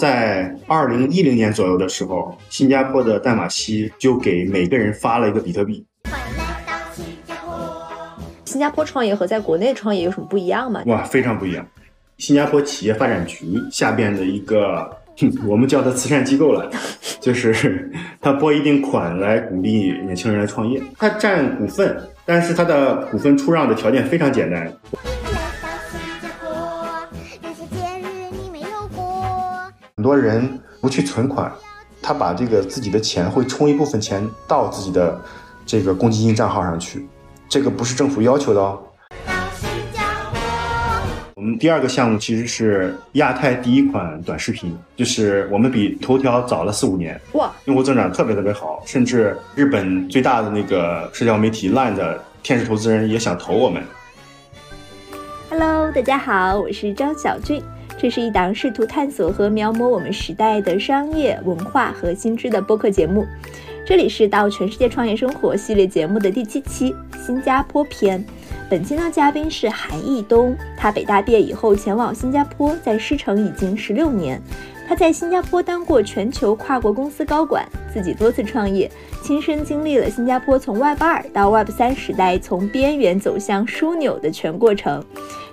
[0.00, 5.84] 在二零一零年左右的时候，新加坡的代码西就给每个人发了一个比特币。
[8.46, 10.82] 新加坡创业和在国内创业有什么不一样吗？
[10.86, 11.66] 哇，非常不一样。
[12.16, 14.90] 新加坡企业发展局下边的一个，
[15.46, 16.70] 我们叫它慈善机构了，
[17.20, 20.80] 就是他拨一定款来鼓励年轻人来创业。
[20.96, 21.94] 它占股份，
[22.24, 24.72] 但是它的股份出让的条件非常简单。
[30.00, 31.52] 很多人不去存款，
[32.00, 35.20] 他把这个自己的钱会充一部分钱到自己的
[35.66, 37.06] 这个公积金账号上去，
[37.50, 38.80] 这个不是政府要求的哦。
[41.36, 53.82] 我们第二个项目其实是亚太第一款短视频，就是我们比头条早了四五年，哇，用户增长特别特别好，甚至日本最大的那个社交媒体 LINE 的天使投资人也想投我们。
[55.50, 57.62] Hello，大家好，我是张小俊。
[58.00, 63.26] 这是一档试图探索和描摹我们时代的商业文化和新知的播客节目。
[63.84, 68.24] 这里是到全世界创业生活系列节目的第七期新加坡篇。
[68.70, 74.40] 本期呢，嘉宾是韩义东，他北大毕业以后前往新加坡，在师城已经十六年。
[74.88, 78.90] 他在新加坡当过全球跨国公司高管，自己多次创业，
[79.22, 85.04] 亲身经历了新加坡从 Web 二到 Web 三时代从边缘走向枢纽的全过程。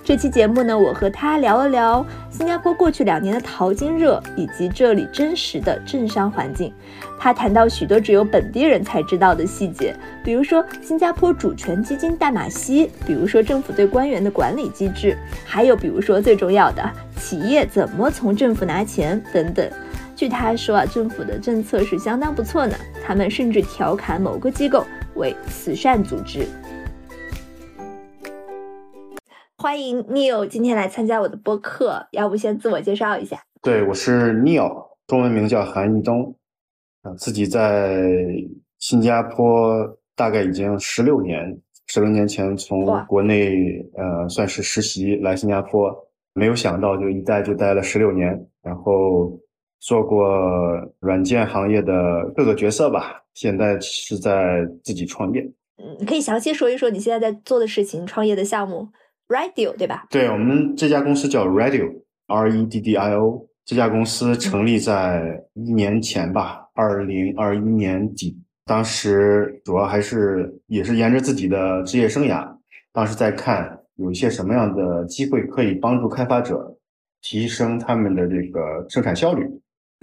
[0.07, 6.73] 这期节目呢，我和他聊了聊新加坡过去两年的淘金热，以及这里真实的政商环境。
[7.19, 19.69] 他谈到许多只有本地人才知道的细节，比如说新加坡主权基金代码西，比如说政府对官员的管理机制，还有比如说最重要的企业怎么从政府拿钱等等。
[20.15, 26.47] 据他说啊，政府的政策是相当不错呢，他们甚至调侃某个机构为慈善组织。
[29.59, 33.41] 欢迎 Neil 今天来参加我的播客，要不先自我介绍一下？
[33.63, 36.35] 对，我是 Neil，中文名叫韩义东，
[37.01, 38.05] 啊，自己在
[38.77, 45.91] 新加坡大概已经十六年，十六年前从国内呃算是实习来新加坡，
[46.35, 49.35] 没有想到就一待就待了十六年，然后
[49.79, 50.23] 做过
[50.99, 55.41] 软件行业的各个角色吧，现在是在自己创业。
[55.77, 58.89] 嗯，你可以详细说一说你现在在做的事情，创业的项目。
[59.27, 60.05] Radio 对吧？
[60.09, 63.45] 对我们这家公司叫 Radio，R E D D I O。
[63.65, 68.41] 这家公司成立在一年前吧，二零二一年底。
[68.65, 72.47] 当时主要还是也是沿着自己的职业生涯，
[72.93, 76.77] 当时在看有一些什么样的机会可以帮助开发者
[77.21, 79.45] 提升他们的这个生产效率。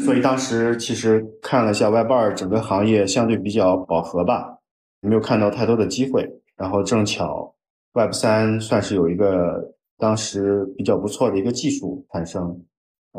[0.05, 4.59] 所以当时其实看了一下 Web 二整个行业相对比较饱和吧，
[5.01, 6.29] 没有看到太多的机会。
[6.57, 7.54] 然后正巧。
[7.95, 12.61] Web 三算是有一个当时比较不错的一个技术产生，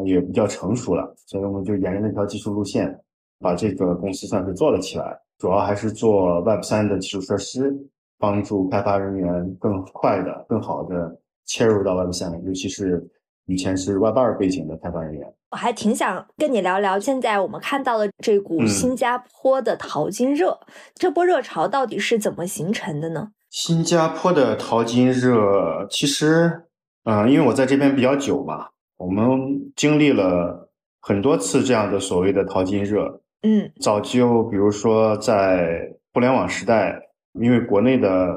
[0.06, 2.94] 也比较成熟了，所以我们就沿着那条技术路线，
[3.40, 5.18] 把这个公司算是做了起来。
[5.38, 7.74] 主要还是做 Web 三的基础设施，
[8.20, 13.02] 帮助开发人员更快的、更好的切入到 Web 三，尤其是
[13.46, 15.34] 以前是 Web 二背景的开发人员。
[15.52, 20.60] 我还挺想跟你聊聊，现在我们看到的这股新加坡的淘金热，
[20.96, 23.30] 这波热潮到底是怎么形成的呢？
[23.56, 26.64] 新加坡的淘金热，其实，
[27.06, 28.68] 嗯，因为我在这边比较久嘛，
[28.98, 33.22] 我们经历了很多次这样的所谓的淘金热。
[33.44, 37.02] 嗯，早就比如说在互联网时代，
[37.40, 38.28] 因为国内的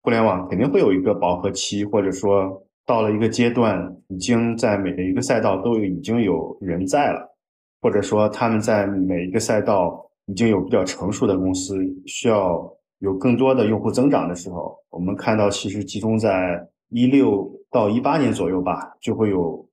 [0.00, 7.36] 互联网肯定会有一个饱和期，或者说到了一个阶段，已经在每一个赛道都已经有人在了，
[7.82, 12.74] 或者说他们在每一个赛道已经有比较成熟的公司需要。
[13.02, 19.68] 有更多的用户增长的时候，我们看到其实集中在一六到一八年左右吧，就会有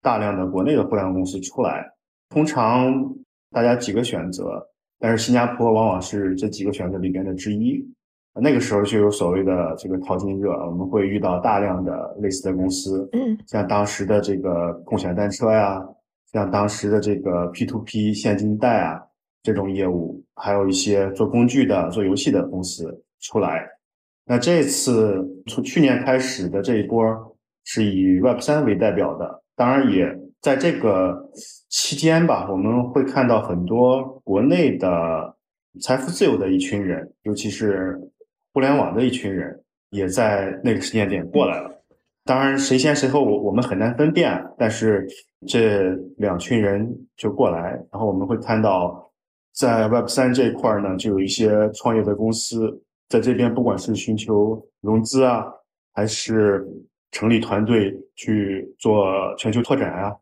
[0.00, 1.84] 大量的国内的互联网公司出来。
[2.28, 2.94] 通常
[3.50, 4.64] 大家几个选择，
[5.00, 7.84] 但是新加坡往往是这几个选择里边的之一。
[8.40, 15.84] 那个时候就有所谓的这个淘金热，我们会遇到大量的类似的公司，嗯，像当时的这个共享单车呀，
[16.30, 19.02] 像当时的这个 P to P 现金贷啊。
[19.40, 23.66] 这种业务，还有一些做工具的、做游戏的公司出来。
[24.24, 27.02] 那这次从去年开始的这一波
[27.64, 30.06] 是以 Web 三为代表的，当然也
[30.42, 31.30] 在这个
[31.70, 35.34] 期间吧，我们会看到很多国内的
[35.80, 37.98] 财富自由的一群人，尤其是
[38.52, 41.82] 互联网的一群人，也在那个时间点过来了。
[42.26, 45.08] 当然，谁先谁后，我我们很难分辨，但是
[45.46, 45.88] 这
[46.18, 46.86] 两群人
[47.16, 49.07] 就过来，然后我们会看到。
[49.52, 55.44] 在 Web 三这一块呢，就有一些创业的公司在这边，不管是寻求融资啊，
[55.94, 56.64] 还是
[57.10, 59.06] 成立团队去做
[59.36, 60.14] 全球拓展啊，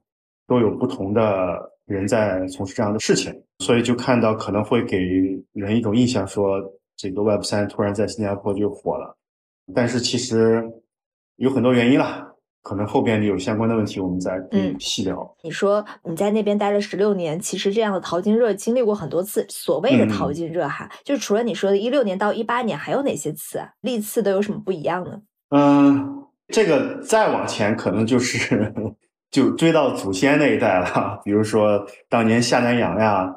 [0.47, 4.99] 都有不同的人在从事这样的事情，所以就看到可能会给
[5.53, 6.63] 人一种印象，说
[6.97, 9.17] 这个 Web 三突然在新加坡就火了，
[9.75, 10.65] 但是其实
[11.37, 12.33] 有很多原因啦。
[12.67, 15.37] 可能后边有相关的问题，我们再嗯细聊。
[15.45, 19.47] 你说你在那边待了十六年，其实这样的淘金热经历过很多次。
[19.49, 23.69] 所谓的淘金热哈，就除了你说的一六年到一八年，还有哪些次啊？
[23.83, 25.13] 历次都有什么不一样呢？
[25.51, 28.75] 嗯，这个再往前可能就是
[29.31, 33.33] 就追到祖先那一代了，比如说当年下南洋呀，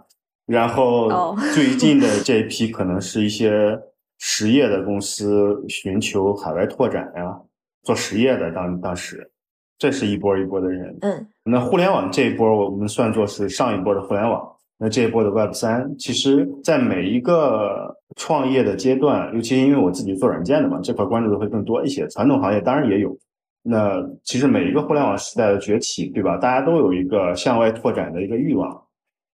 [0.47, 3.79] 然后最近的 这一批可能是一些
[4.17, 7.39] 实业的公司寻求海外拓展呀。
[7.83, 9.29] 做实业的当当时，
[9.77, 10.97] 这是一波一波的人。
[11.01, 14.45] 嗯，那互联网这一波，我们算作是上一波的互联网。
[14.81, 22.07] 那这一波的 Web 三，其实在每一个创业的阶段，尤其因为我自己做软件的嘛，这块关注的会更多一些。
[22.07, 23.17] 传统行业当然也有。
[23.61, 26.37] 那其实每一个互联网时代的崛起，对吧？
[26.37, 28.71] 大家都有一个向外拓展的一个欲望。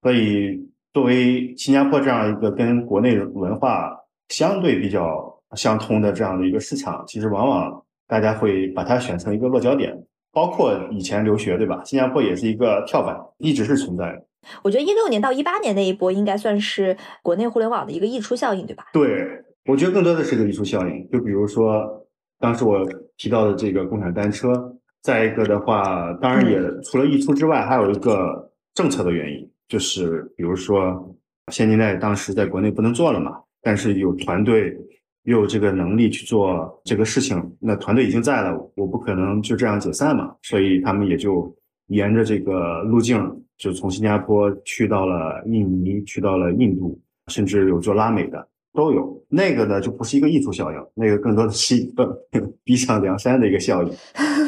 [0.02, 0.58] 所以，
[0.94, 3.94] 作为新加坡这样一个跟国内文化
[4.30, 7.84] 相对比较相通的这样的一个市场，其实往往。
[8.14, 9.92] 大家会把它选成一个落脚点，
[10.32, 11.82] 包括以前留学，对吧？
[11.84, 14.24] 新加坡也是一个跳板，一直是存在的。
[14.62, 18.86] 我觉得一六年到一八年那一波应该算是国内互联网的一个溢出效应，对吧？
[18.94, 19.28] 对，
[19.66, 21.10] 我觉得更多的是个溢出效应。
[21.10, 22.06] 就比如说
[22.40, 22.88] 当时我
[23.18, 24.54] 提到的这个共享单车，
[25.02, 31.18] 再一个的话，当然也除了溢出之外，还有一个政策的原因，就是比如说
[31.52, 34.78] 现金贷当时在国内不能做了嘛，但是有团队。
[35.24, 41.56] 有这个能力去做这个事情，那团队已经在了，我不可能就这样解散嘛，所以他们也就
[41.88, 43.26] 沿着这个路径，
[43.58, 49.18] 就从新加坡去到了印尼，去到了印度，甚至有做拉美的都有。
[49.30, 52.06] 那个呢，就不是一个溢出效应，那个更多的是一个
[52.66, 53.94] 逼上梁山的一个效应。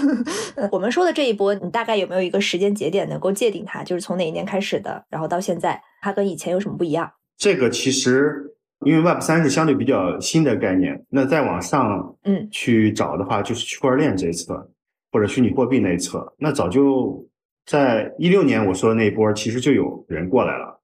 [0.74, 3.82] 我们说的这一波，你大概有没有一个时间节点能够界定它？
[3.82, 7.10] 就是从哪一年开始的，然后到现在，它跟以前有什么不一样？
[7.38, 8.52] 这个其实。
[8.84, 14.70] 因为 Web 三是相对比较新的概念，那再往上，嗯，去找的话，就是区块链这一侧，
[15.12, 17.26] 或者虚拟货币那一侧，那早就
[17.66, 20.82] 在一六年我说的那一波，其实就有人过来了。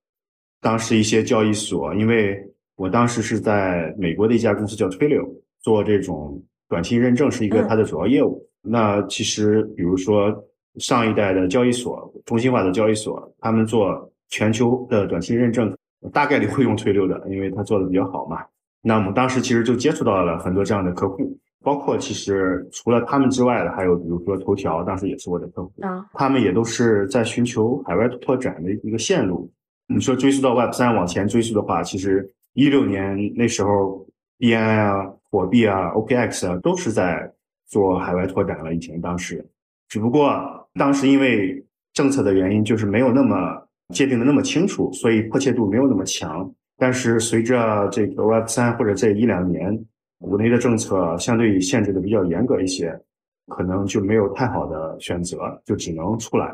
[0.61, 2.39] 当时一些交易所，因为
[2.75, 5.27] 我当时是在美国的一家公司叫 Twilio，
[5.59, 8.47] 做这种短期认证是一个它的主要业务。
[8.61, 10.33] 那其实比如说
[10.77, 15.75] 上一代的交易所，中心化的交易所，他们做全球的短期认证。
[16.11, 18.43] 大概率会用推流的，因为他做的比较好嘛。
[18.81, 25.71] 那我们当时其实就接触到了很多这样的客户，包括其实除了他们之外的，还有比如说头条，当时也是我的客户。
[25.81, 29.47] 啊，他们也都是在寻求海外拓展的一个线路。
[29.87, 34.03] 你说追溯到 Web 三往前追溯的话，其实一六年那时候
[34.39, 37.31] ，BI 啊、火币啊、OKX 啊都是在
[37.67, 38.73] 做海外拓展了。
[38.73, 39.45] 以前当时，
[39.87, 41.63] 只不过当时因为
[41.93, 43.67] 政策的原因，就是没有那么。
[43.91, 46.49] 界定的那么清楚，所以迫切度没有那么强。
[46.77, 49.77] 但是随着这个 Web 三或者这一两年，
[50.19, 52.99] 国内的政策相对限制的比较严格一些，
[53.47, 56.51] 可能就没有太好的选择，就只能出来。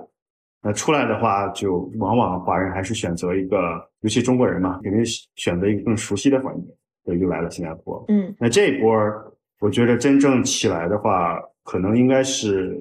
[0.61, 3.57] 那出来的话，就往往华人还是选择一个，
[4.01, 5.01] 尤其中国人嘛，肯定
[5.35, 6.65] 选择一个更熟悉的环境，
[7.05, 8.03] 所以就来了新加坡。
[8.09, 8.93] 嗯，那这一波，
[9.61, 12.77] 我觉得真正起来的话，可能应该是。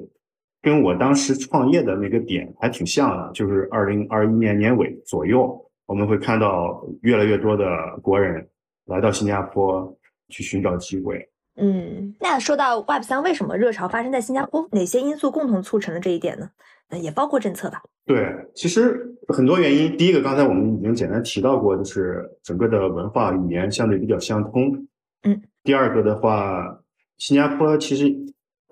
[0.66, 5.56] 跟我当时创业的那个点还挺像的，就是二零二一年年尾左右，
[5.86, 7.64] 我们会看到越来越多的
[8.02, 8.44] 国人
[8.86, 9.96] 来到新加坡
[10.28, 11.24] 去寻找机会。
[11.54, 16.50] 嗯，那说到 Web 三为什么热潮发生在新加坡，哪些因素共同促成了这一点呢？
[16.90, 17.80] 那也包括政策吧。
[18.04, 19.96] 对，其实很多原因。
[19.96, 24.84] 第一个，刚才我们已经简单提到过，就是整个的文化语言相对比较相通。
[25.22, 25.40] 嗯。
[25.62, 26.80] 第二个的话，
[27.18, 28.12] 新加坡其实。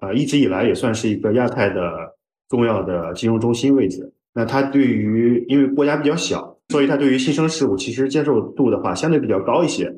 [0.05, 2.15] 呃，一直以来也算是一个亚太的
[2.51, 4.13] 重要的金融中心位置。
[4.35, 9.91] 那它对于，因为国家比较小，所以它对于新生事物其实接受度的话相对比较高一些。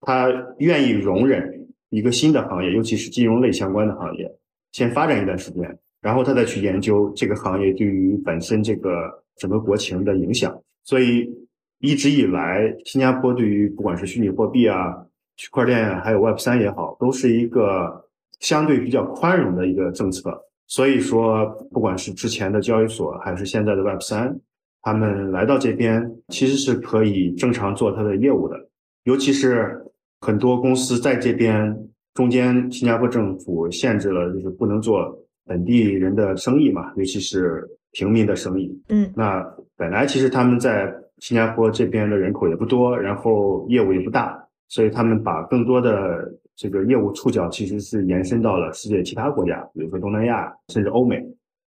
[0.00, 0.28] 它
[0.58, 4.28] 愿意容忍一个新的行业，尤其是金融类相关的行业，
[4.72, 10.58] 先发展一段时间，然后他再去研究这个行业对于本身这个整个国情的影响。
[10.82, 11.30] 所以
[11.78, 18.01] 一直以来，新加坡对于不管是虚拟货币啊、区块链还有 Web 三也好，都是一个。
[18.42, 24.36] 相对比较宽容的一个政策，所以说，不管是之前的交易所，还是现在的 Web 三，
[24.82, 28.56] 他们来到这边其实是可以正常做他的业务的。
[29.04, 29.80] 尤其是
[30.20, 31.72] 很多公司在这边
[32.14, 38.76] 中间，新加坡政府限制了，就是不能做本地人的生意嘛，尤其是平民的生意。
[38.88, 39.40] 嗯，那
[39.76, 46.28] 本来其实他们在新加坡这边的人口也不多，然后业务也不大，所以他们把更多的。
[46.62, 51.20] 这个业务触角其实是延伸到了世界其他国家，比如说东南亚，甚至欧美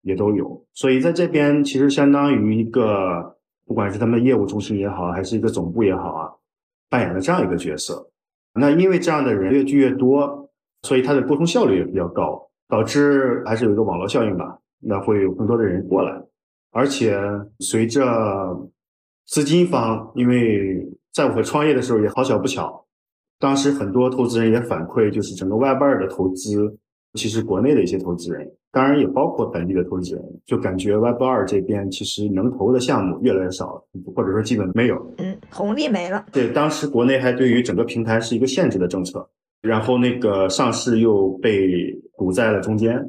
[0.03, 0.63] 也都有。
[0.75, 3.35] 所以在这边其实相当于一个
[3.65, 6.29] 不管是他们业务中心也好，还是一个总部也好啊，
[6.91, 8.07] 扮演了这样一个角色。
[8.53, 10.47] 那因为这样的人越聚越多，
[10.83, 14.59] 所以他的沟通效率也比较高，导致还是有一个网络效应吧。
[14.79, 16.21] 那会有更多的人过来，
[16.71, 17.19] 而且
[17.62, 18.03] 随着
[19.25, 22.85] 资金方，因为在我创业的时候也好巧不巧，
[23.43, 26.77] 当时很多投资人也反馈，就是整个 Web 二的投资，
[27.15, 33.83] 其实国内的一些投资人，当然也包括本地的投资人，就感觉 Web 二这边其实能投的项目越来越少，
[34.15, 34.95] 或者说基本没有。
[35.17, 36.25] 嗯，红利没了。
[36.31, 39.29] 对，当时国内还对于整个平台是一个限制的政策，
[39.62, 43.05] 然后那个上市又被堵在了中间。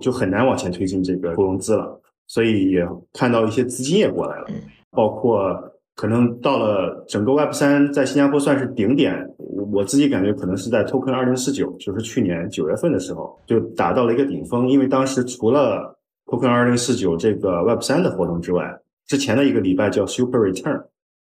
[0.00, 4.46] 就很难往前推进这个投融资了，所以也看到一些资金也过来了，
[4.90, 5.69] 包括
[6.00, 18.74] 可能到了整个 Web 三在新加坡算是顶点，我我自己感觉可能是在 Token 二零四九，就是去年九月份的时候就达到了一个顶峰，因为当时除了 Token 二零四九这个 Web 三的活动之外，
[19.08, 20.82] 之前的一个礼拜叫 Super Return，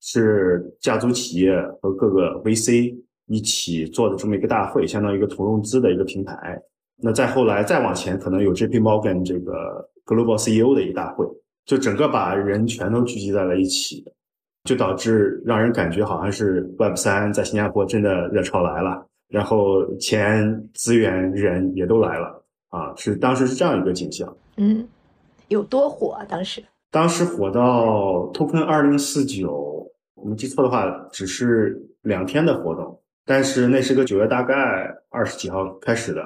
[0.02, 2.94] 是家族企业和各个 VC
[3.28, 6.62] 一起做的这么一个大会，相当于一个投融资的一个平台。
[7.02, 11.26] 那再后来再往前，可能有 J P Morgan 这个 Global CEO 的一个大会，
[11.66, 14.04] 就整个把人全都聚集在了一起，
[14.68, 24.36] 就导致让人感觉好像是 Web 三在新加坡真的热潮来了，然后钱、资源、人也都来了啊，是当时是这样一个景象。
[24.58, 24.86] 嗯，
[25.48, 26.26] 有多火啊？
[26.28, 26.62] 当时？
[26.92, 34.54] 当时火到 Token 二零四九，我没记错的话，只是两天的活动，但是那是个九月大概
[35.10, 36.22] 二十几号开始的。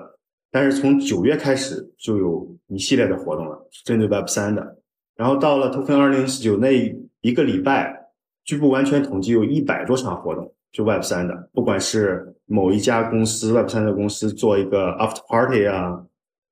[0.51, 4.77] 但是从九月开始就有一系列的活动了，是针对 Web 三的。
[5.15, 8.00] 然后到了 Token 二零四九那一个礼拜，
[8.43, 11.49] 据不完全统计，有一百多场活动，就 Web 三的。
[11.53, 16.03] 不管是某一家公司 Web 三的公司做一个 After Party 啊，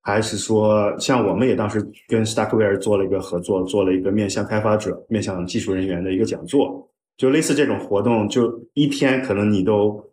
[0.01, 10.03] 还是说像我们也当时跟 Stackware 做了一个合作，做了一个面向开发者、面向技术人员的一个讲座，就类似这种活动，就一天可能你都。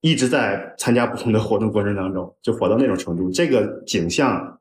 [0.00, 4.57] 一直在参加不同的活动过程当中，就火到那种程度，这个景象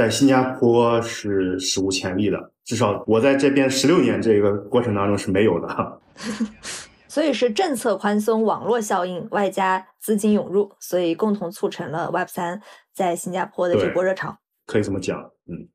[0.00, 6.00] 在新加坡是史无前例的，至少我在这边十六年这个过程当中是没有的。
[7.06, 12.62] 所以是政策宽松、网络效应外加资金涌入，所以共同促成了 Web 三
[12.94, 14.38] 在新加坡的这波热潮。
[14.64, 15.68] 可以这么讲，嗯，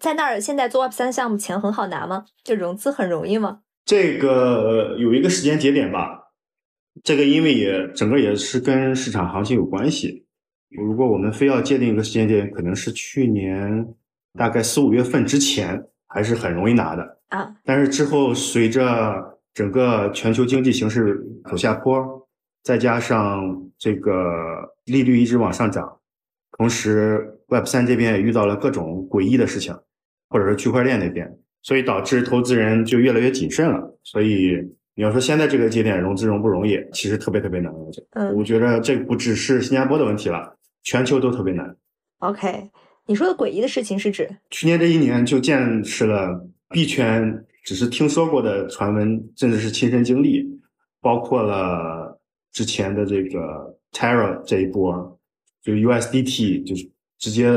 [0.00, 2.24] 在那儿现在做 Web 三项目钱很好拿吗？
[2.42, 3.60] 就融资很容易吗？
[3.84, 6.32] 这个有一个时间节点吧。
[7.04, 10.26] 这个因为也整个也是跟市场行情有关系。
[10.70, 13.86] 如果我们非要界定一个时间点，可能是去年
[14.34, 17.54] 大概四五月份之前，还是很容易拿的啊。
[17.64, 22.28] 但是之后随着整个全球经济形势走下坡，
[22.62, 23.42] 再加上
[23.78, 24.14] 这个
[24.84, 25.98] 利率一直往上涨，
[26.58, 29.74] 同时 Web 三这边也遇到了各种诡异的事情，
[30.28, 33.98] 或者是区块链那边，所以导致投资人就越来越谨慎了。
[34.02, 34.56] 所以。
[34.98, 37.72] 你要说现在这个节点融资容不容易，其实特别特别难。
[38.14, 40.52] 嗯，我觉得这不只是新加坡的问题了，
[40.88, 41.76] 全球都特别难。
[42.20, 42.70] OK，
[43.04, 50.42] 你说的诡异的事情是指去年这一年就见识了币圈只是听说过的传闻，甚至是亲身经历，
[51.02, 52.18] 包括了
[52.52, 55.20] 之前的这个 Terra 这一波，
[55.62, 57.48] 就 USDT 就是直接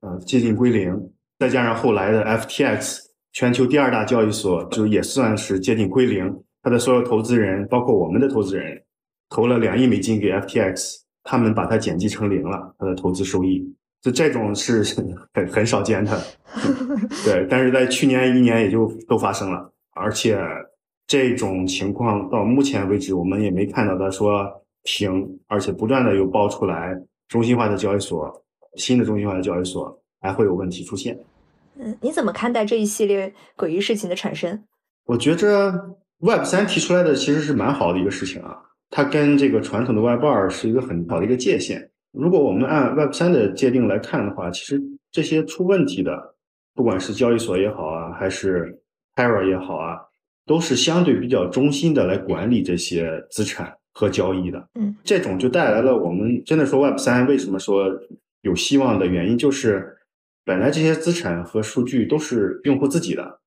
[0.00, 2.98] 呃接近归零，再加上后来的 FTX
[3.32, 6.42] 全球第二大交易所，就也算是接近归零。
[6.60, 8.82] 他的所有投资人，包括我们的投资人，
[9.28, 13.62] 投了两亿美金给 FTX，他们把它减记成零了，它的投资收益，
[14.00, 14.82] 就这种是
[15.34, 16.20] 很很少见的。
[17.24, 20.38] 对，但是在去年一年也就都发生了，而且
[21.06, 24.44] 这种情况到目前为止，我们也没看到他说
[24.84, 26.94] 停，而且不断的有爆出来
[27.28, 28.44] 中心化的交易所，
[28.76, 31.18] 新的中心化的交易所还会有问题出现。
[31.78, 34.64] 嗯，你怎么看待这一系列诡异事情的产生？
[35.06, 35.96] 我觉着。
[36.22, 38.54] Web 三提出来的其实是蛮好的一个事情啊，
[38.90, 41.90] 它跟这个传统的 Web 二是一个很好的一个界限。
[42.12, 44.82] 如果我们按 Web 三的界定来看的话，其实
[45.12, 46.34] 这些出问题的，
[46.74, 48.82] 不管是交易所也好啊，还是
[49.14, 49.96] Terra 也好啊，
[50.44, 54.68] 都是相对比较中心的来管理这些资产和交易的。
[54.74, 57.88] 嗯，这种就带来了我们真的说 Web 三为什么说
[58.42, 59.96] 有希望的原因，就是
[60.44, 63.38] 本来这些资产和数据都是用户自己的。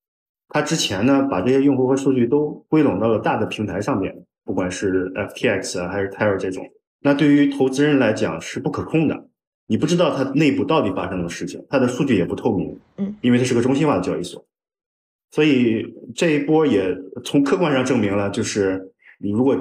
[0.47, 6.65] 他之前呢，把这些用户和数据都归拢到了大的平台上面，不管是 FTX 啊，还是 Terra 这种，
[7.01, 9.27] 那对于投资人来讲是不可控的，
[9.67, 14.45] 你不知道它内部到底发生了事情，它的数据也不透明，嗯，因为它是个中心化的交易所，
[15.31, 19.57] 所以这一波也从客观上证明了，就是你如果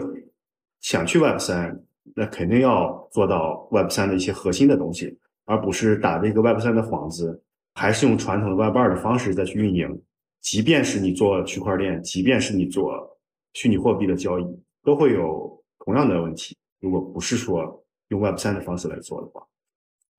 [0.80, 1.80] 想去 Web 三，
[2.16, 7.40] 那肯定要做到 Web 三的一些核心的东西，而不是打这个 Web 三的幌子，
[7.74, 10.02] 还是用传统的 Web 二的方式再去运营。
[10.40, 13.16] 即便是你做区块链，即便是你做
[13.52, 14.44] 虚拟货币的交易，
[14.84, 16.56] 都会有同样的问题。
[16.80, 19.46] 如果不是说用 Web 三的方式来做的话，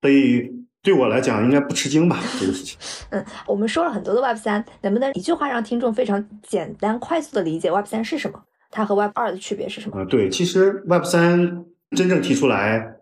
[0.01, 0.49] 所以
[0.81, 2.19] 对我来讲应该不吃惊吧？
[2.39, 2.77] 这个事情。
[3.11, 8.43] 嗯，我们说了很多的 Web 三，能不能一句话让听众非常简单快速的理解 Web 三是什么？
[8.71, 10.01] 它和 Web 二的区别是什么？
[10.01, 12.95] 啊，对，其实 Web 三真正提出来。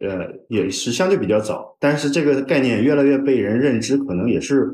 [0.00, 4.70] 呃，也是相对比较早，但是这个概念越来越被人认知，可能也是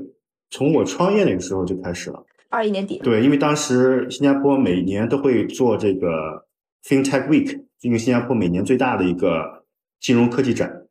[0.50, 2.23] 从我创业那个时候就开始了。
[2.54, 6.46] 二一年底，对，因为当时新加坡每年都会做这个
[6.84, 9.64] FinTech Week，因为新加坡每年最大的一个
[10.00, 10.87] 金融科技展。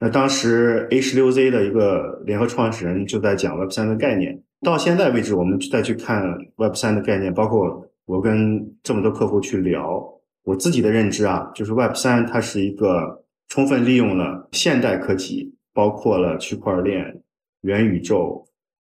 [0.00, 4.40] 那当时 A 十六 Z 的一个联合创始人就在讲 Web 三的概念。
[4.62, 6.22] 到现在为止，我们再去看
[6.56, 10.02] Web 三的概念，包括我跟这么多客户去聊，
[10.44, 13.24] 我自己的认知啊，就是 Web 三它是一个。
[13.50, 17.22] 充分利用了现代科技，包括了区块链、
[17.62, 18.46] 元宇宙、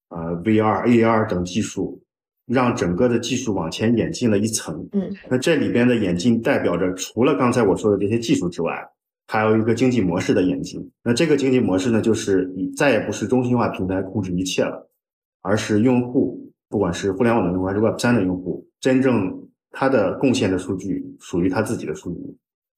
[0.09, 2.00] 啊 VR、AR 等技术，
[2.51, 4.88] 让整个的技术往前演进了一层。
[4.91, 8.74] 嗯，那这里边的演进代表着，除了刚才我说的这些技术之外，
[9.27, 10.91] 还有一个经济模式的演进。
[11.03, 14.89] 那这个经济模式呢，就是你再也不是中心化平台控制一切了，
[15.41, 22.20] 而是用户，不管是互联网的用户还是 Web 三的用户，真正他的贡献的数据属于他自己的数据。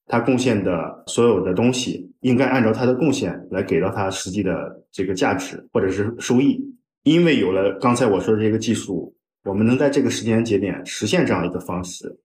[0.06, 4.51] 他贡献的所有的东西，应该按照他的贡献来给到他实际的
[4.92, 6.62] 这个价值或者是收益。
[7.03, 12.20] 因为有了刚才我说的这个技术，我们能在这个时间节点实现这样一个方式。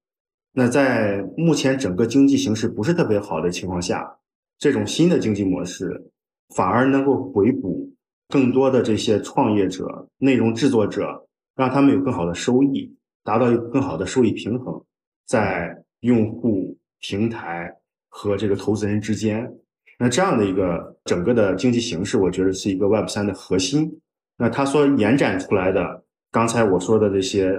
[0.53, 4.19] 那在目前整个经济形势不是特别好的情况下，
[4.59, 6.11] 这种新的经济模式
[6.57, 7.93] 反而能够回补
[8.29, 14.83] 更多的这些创业者、内容制作者，让他们有更好的收益，达到更好的收益平衡，
[15.27, 16.77] 在用户。
[17.01, 17.73] 平台
[18.09, 19.49] 和这个投资人之间，
[20.01, 24.01] 那这样的一个整个的经济形势，我觉得是一个 Web 三的核心。
[24.37, 27.53] 那它所延展出来的，刚才我说的这些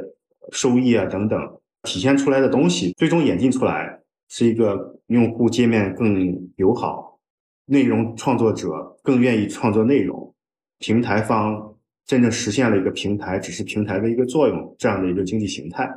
[0.51, 1.39] 收益啊等等，
[1.83, 7.19] 体现出来的东西，最终演进出来是一个用户界面更友好，
[7.65, 10.33] 内容创作者更愿意创作内容，
[10.79, 15.89] 平台方真正实现了一个平台只是平台的一个作用，这样的一个经济形态。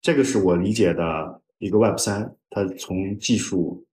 [0.00, 1.40] 这个是我理解的。
[1.60, 3.84] 一个 Web 三，它从技术、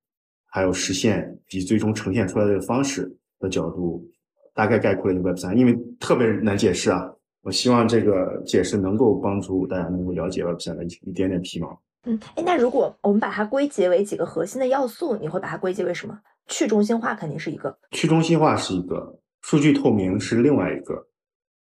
[0.45, 4.09] 还有实现以及最终呈现出来的方式的角度，
[4.53, 7.11] 大概概括了一个 Web 三，因为特别难解释啊。
[7.47, 11.81] 我希望这个解释能够帮助大家能够了解 Web 三的一一点点皮毛。
[12.03, 16.19] 嗯，哎，那如果我们把它归结为几个核心的要素，你会把它归结为什么？
[16.47, 21.07] 去中心化肯定是一个，去中心化是一个，数据透明是另外一个，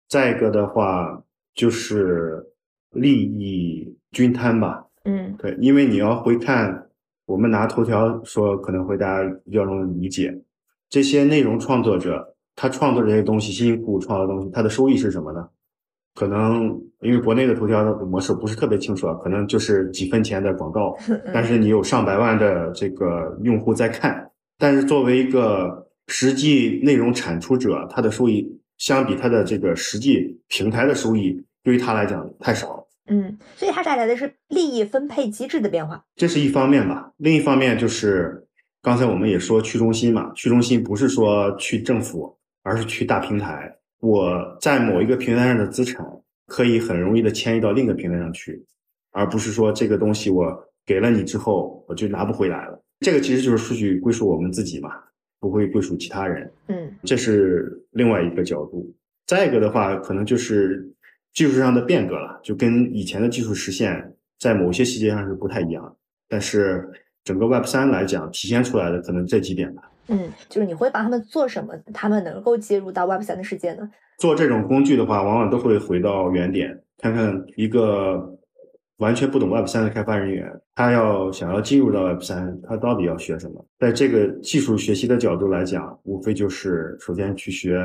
[0.07, 1.21] 再一个的话
[1.53, 2.41] 就是
[2.91, 4.85] 利益均摊吧。
[5.03, 6.87] 嗯，对，因为你要回看，
[7.25, 10.41] 我们拿头条说，可能会大家比较容易理解。
[10.89, 15.49] 这些内容创作者，他创作这些东西，辛辛苦苦创造的东西，他的收益是什么呢？
[16.15, 20.97] 可能因为国内的头条的模式不是特别清楚啊，可能就是几分钱的广告，
[21.33, 24.31] 但是你有上百万的这个用户在看。
[24.57, 28.47] 但是作为一个实际内容产出者，他的收益
[28.77, 32.87] 相比他的这个实际平台的收益，对于他来讲太少了。
[33.07, 37.11] 嗯，所以它带来的是利益分配机制的变化，这是一方面吧。
[37.17, 38.47] 另一方面就是
[38.81, 43.71] 刚才我们也说去中心嘛，去中心不是说去政府，而是去大平台。
[43.99, 46.05] 我在某一个平台上的资产
[46.47, 48.65] 可以很容易的迁移到另一个平台上去，
[49.11, 50.53] 而不是说这个东西我
[50.85, 52.83] 给了你之后我就拿不回来了。
[52.99, 54.91] 这个其实就是数据归属我们自己嘛，
[55.39, 56.51] 不会归属其他人。
[56.67, 58.91] 嗯，这是另外一个角度。
[59.27, 60.91] 再一个的话，可能就是。
[61.35, 65.93] 技术上的变革了，就跟以前的技术实现，在某些细节上是不太一样。
[66.29, 66.89] 但是
[67.25, 69.83] 整个 Web 三来讲，体现出来的可能这几点吧。
[70.07, 73.89] 嗯，就是你会帮他们做什么，他们能够接入到 Web 三的世界呢？
[74.17, 78.37] 做这种工具的话，往往都会回到原点，看看一个
[78.97, 83.65] 完全不懂 Web 三的开发人员，他要想要进入到 Web 三，他到底要学什么？
[83.79, 87.79] 在这个技术学习的角度来讲，无非就是首先去学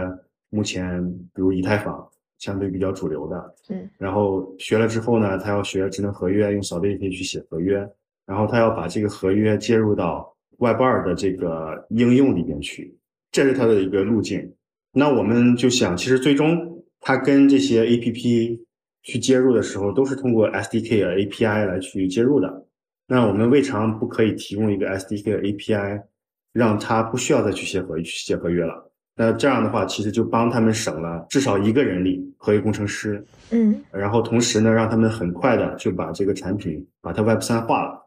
[0.50, 1.04] 目前，
[1.34, 2.06] 比如以太坊。
[2.40, 7.86] 相对比较主流的，嗯，然后学了之后呢，他要学智能合约，用扫地可以去写合约，
[8.24, 10.29] 然后他要把这个合约接入到
[10.60, 12.96] Web 二的这个应用里边去，
[13.32, 14.52] 这是它的一个路径。
[14.92, 18.60] 那我们就想，其实最终它跟这些 APP
[19.02, 22.66] 去接入的时候，都是通过 SDK 的 API 来去接入的。
[23.06, 26.02] 那我们未尝不可以提供一个 SDK 的 API，
[26.52, 28.92] 让它不需要再去写合去写合约了。
[29.16, 33.24] 那这样的话，其实就帮他们省了至少一个人力，合约工程师。
[33.50, 37.99] 嗯，然后同时呢，让他们很快的就把这个产品把它 Web 三化了。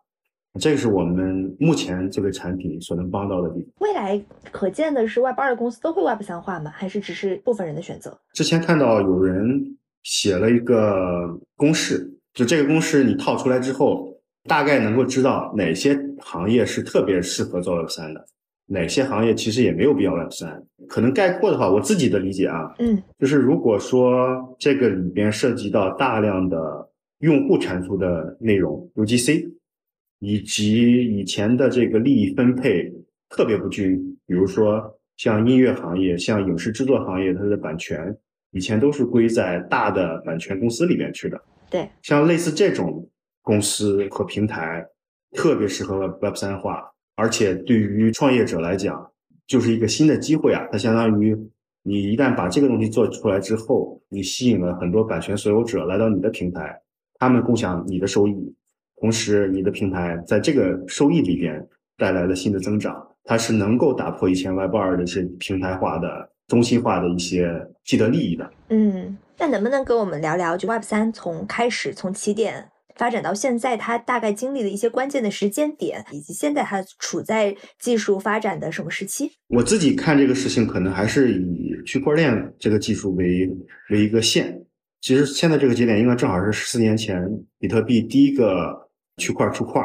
[0.59, 3.71] 这个是我们目前这个产品所能帮到的地方。
[3.79, 6.69] 未来可见的是 Web 二的公司都会 Web 三化吗？
[6.71, 8.15] 还是只是部分人的选择？
[8.33, 18.23] 之前看到有人写了一个公式，就这个公式你套出来之后，大概能够知道哪些行业是特别适合做 Web 三的，
[18.67, 20.63] 哪些行业其实也没有必要 Web 三。
[20.87, 26.87] 可能概括的话，我自己的理解啊，嗯，就是如果说这个里边涉及到大量的
[27.21, 29.49] 用户产出的内容 UGC，
[30.23, 32.89] 以及以前的这个利益分配
[33.27, 34.81] 特别不均，比如说
[35.17, 38.15] 像音乐行业、像影视制作行业，它的版权
[38.51, 41.37] 以前都是归在大的版权公司里面去的。
[41.69, 43.05] 对，像类似这种
[43.41, 44.85] 公司和平台，
[45.33, 49.05] 特别适合 Web 三化，而且对于创业者来讲，
[49.45, 50.65] 就是一个新的机会啊！
[50.71, 51.37] 它相当于
[51.83, 56.81] 你一旦把这个东西做出来之后，你吸引了很多版权所有者来到你的平台，
[57.19, 58.55] 他们共享你的收益。
[59.03, 61.61] 同时，你的平台在这个收益里边
[61.97, 66.07] 带来了新的增长，它是能够打破以前 Web 二的一些平台化的、
[66.47, 67.51] 中心化的一些
[67.83, 68.49] 既得利益的。
[68.69, 79.31] 嗯，那能不能跟我们聊聊，就 Web 三从开始从起点发展到现在，它大概经历的一些关键的时间点，以及现在它处在技术发展的什么时期？
[79.49, 83.49] 我自己看这个事情，可能还是以区块链这个技术为
[83.89, 84.63] 为一个线。
[85.01, 87.21] 其实现在这个节点应该正好是十四年前
[87.59, 88.81] 比特币第一个。
[89.17, 89.81] 区块出块，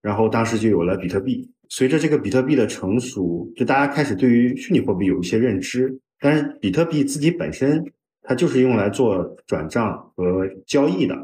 [0.00, 1.50] 然后当时就有了比特币。
[1.68, 5.98] 随着这个比特币的成熟，就大家开始对于虚拟货币有一些认知。
[6.20, 7.84] 但是比特币自己本身，
[8.22, 11.16] 它就是用来做转账和交易的，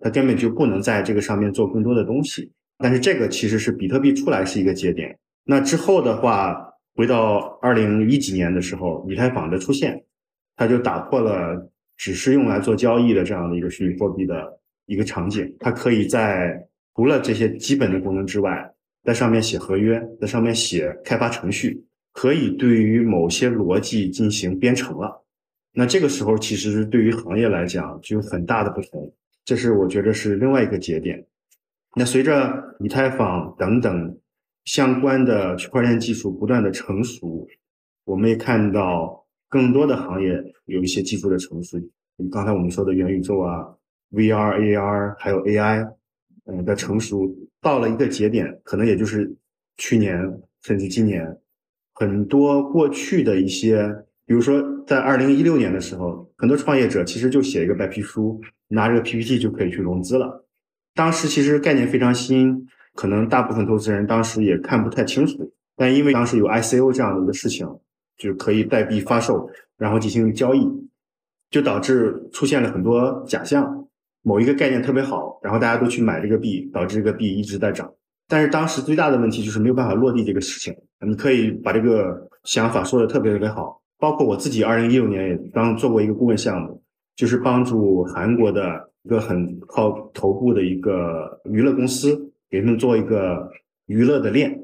[0.00, 2.50] 它根本就不能在这个上面做更多的东西。
[2.78, 5.16] 但是这个其实是比特币出来是一个节点。
[5.44, 6.56] 那之后的话，
[6.96, 10.02] 回到二零一几年的时候，以太坊的出现，
[10.56, 18.74] 它就打破了只是用来做交易的这样的一个虚拟货币的一个场景，它可以在除了这些基本的功能之外，
[19.04, 25.24] 在上面写合约，在上面写开发程序，可以对于某些逻辑进行编程了。
[25.72, 29.12] 那这个时候，其实对于行业来讲就有很大的不同。
[29.44, 31.26] 这是我觉得是另外一个节点。
[31.96, 34.18] 那随着以太坊等等
[34.66, 37.48] 相关的区块链技术不断的成熟，
[38.04, 41.78] 我们也看到更多的行业有一些技术的成熟。
[42.30, 43.66] 刚才我们说的元宇宙啊
[44.12, 45.88] ，VR、AR，还有 AI。
[46.46, 49.32] 嗯的成熟到了一个节点，可能也就是
[49.76, 50.18] 去年
[50.62, 51.24] 甚至今年，
[51.94, 53.86] 很多过去的一些，
[54.26, 60.44] 比如说在二零一六年的时候，很多创业者其实就写一个白皮书，拿这个 PPT 就可以去融资了。
[60.94, 67.66] 当时其实概念非常新，可能大部分投资人当时也看不太清楚，但因为当时有 ICO 这样的一个事情，
[68.18, 70.66] 就可以代币发售，然后进行交易，
[71.50, 73.88] 就导致出现了很多假象。
[74.22, 77.92] 某一个概念特别好，然后大家都去买这个币，导致这个币一直在涨。
[78.28, 80.74] 但是当时最大的问题就是没有办法落地这个事情。
[81.06, 86.80] 你可以把这个想法说的特别特别好，包括我自己，二零一六年也刚做过一个顾问项目，
[87.16, 93.50] 就是帮助韩国的一个很靠头部的一个娱乐公司，给他们做一个
[93.86, 94.60] 娱乐的链。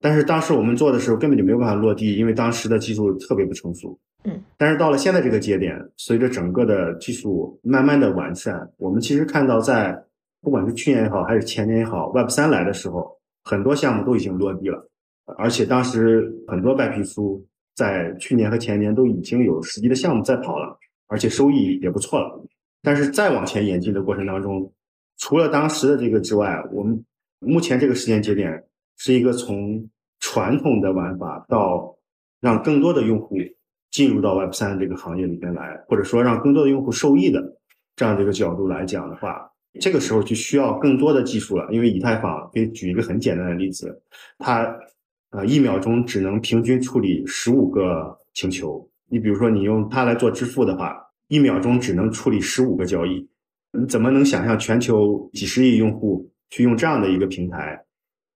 [0.00, 3.98] 但是当时我们做的时候根本就没有办法落地，因为当时的技术特别不成熟。
[4.26, 9.96] 嗯，但是到了现在这个节点，随着整个的技术慢慢的完善，我们其实看到，在
[10.42, 14.90] 不管是去年也好，还是前年也好，Web 三来的时候，很多项目都已经落地了，
[15.38, 22.44] 而且当时很多白皮书在去年和前年都已经有实际的项目在跑了，而且收益也不错了。
[22.82, 24.72] 但是再往前演进的过程当中，
[25.18, 27.04] 除了当时的这个之外，我们
[27.38, 28.64] 目前这个时间节点
[28.96, 31.96] 是一个从传统的玩法到
[32.40, 33.36] 让更多的用户。
[33.96, 37.42] 进入到 Web 三这个行业里边来，或者说让更多的用户受益的
[37.96, 41.66] 这样的一个角度来讲的话，这个时候就需要更多的技术了。
[41.72, 43.98] 因为以太坊，可以举一个很简单的例子，
[44.36, 44.70] 它
[45.30, 48.86] 呃一秒钟只能平均处理十五个请求。
[49.08, 50.94] 你比如说你用它来做支付的话，
[51.28, 53.26] 一秒钟只能处理十五个交易。
[53.72, 57.82] 你怎么能想象全球几十亿用户去用这样的一个平台？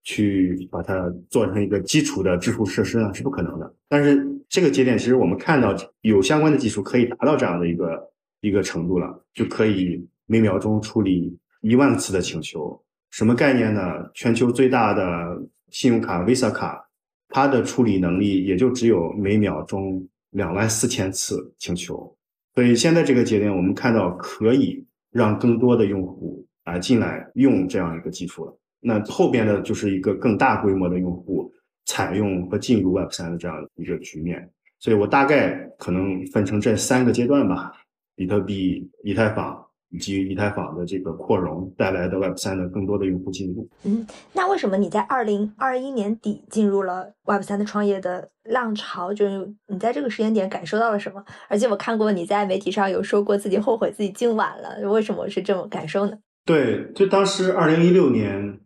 [0.03, 3.75] 去把它做成一个基础的支付设施呢，是不可能的。
[3.87, 12.83] 但是这个节点，其实我们看到有相关的技术可以达到这样的一个一个程度了，就可以每秒钟处理一万次的请求。
[13.11, 13.81] 什么概念呢？
[14.13, 16.85] 全球最大的信用卡 Visa 卡，
[17.29, 22.17] 它的处理能力也就只有每秒钟两万四千次请求。
[22.53, 28.59] 所以现在这个节点，我们看到可以让更多的用户啊进来用这样一个技术了。
[28.81, 31.53] 那后边的就是一个更大规模的用户
[31.91, 34.49] 采用和进入 Web 三的这样一个局面，
[34.79, 37.73] 所以我大概可能分成这三个阶段吧：
[38.15, 43.69] 比特币、以太坊以及以太坊的这个扩容带来的 Web 三的更多的用户进入。
[43.83, 49.13] 嗯，那为什么你在二零二一年底进入了 Web 三的创业的浪潮？
[49.13, 51.25] 就是你在这个时间点感受到了什么？
[51.49, 56.17] 而且我看过你在媒体上有说过自己后悔自己进晚了，为什么是这种感受呢？
[56.45, 58.61] 对，就当时二零一六年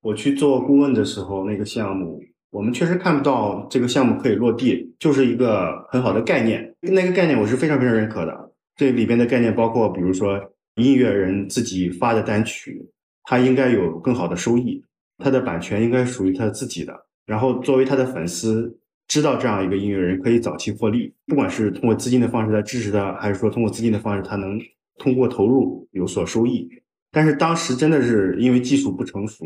[0.00, 6.74] 我去做顾问的时候，那个项目我们确实看不到这个项目可以落地，就是一个很好的概念。
[6.80, 8.52] 那个概念我是非常非常认可的。
[8.76, 10.40] 这里边的概念包括，比如说
[10.76, 12.80] 音乐人自己发的单曲，
[13.24, 14.82] 他应该有更好的收益，
[15.18, 16.94] 他的版权应该属于他自己的。
[17.26, 24.58] 然后作为他的粉丝，知道这样一个音乐人可以早期获利，不管是通过资金的方式来支持他，还是说通过资金的方式，他能
[24.96, 26.66] 通过投入有所收益。
[27.10, 29.44] 但是当时真的是因为技术不成熟，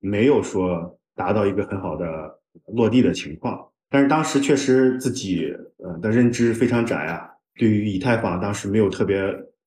[0.00, 2.06] 没有说达到一个很好的
[2.72, 3.60] 落地的情况。
[3.90, 9.20] 但是当时确实自己呃的认知非常窄啊，对于以太坊当时没有特别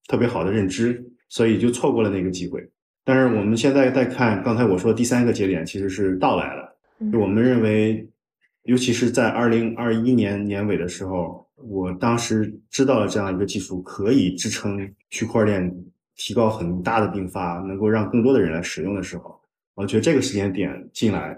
[0.07, 2.67] 特别好的认知，所以就错过了那个机会。
[3.03, 6.75] 但是我们现在再看刚才我说第三个节点，其实是到来了。
[7.11, 8.07] 就我们认为，
[8.63, 15.71] 尤其是在二零二一年年尾的时候，我当时知道了这样一个技术可以支撑区块链。
[16.17, 19.40] 提高很大的并发，能够让更多的人来使用的时候，
[19.75, 21.37] 我觉得这个时间点进来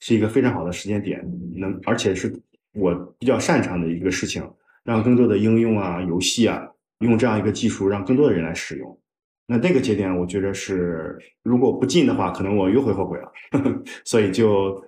[0.00, 1.24] 是一个非常好的时间点，
[1.56, 2.34] 能而且是
[2.74, 4.42] 我比较擅长的一个事情，
[4.82, 6.66] 让更多的应用啊、游戏啊，
[7.00, 8.98] 用这样一个技术让更多的人来使用。
[9.46, 13.32] 那那个节点，我觉得是如果不进的话，可能我又会后悔了。
[14.04, 14.82] 所以就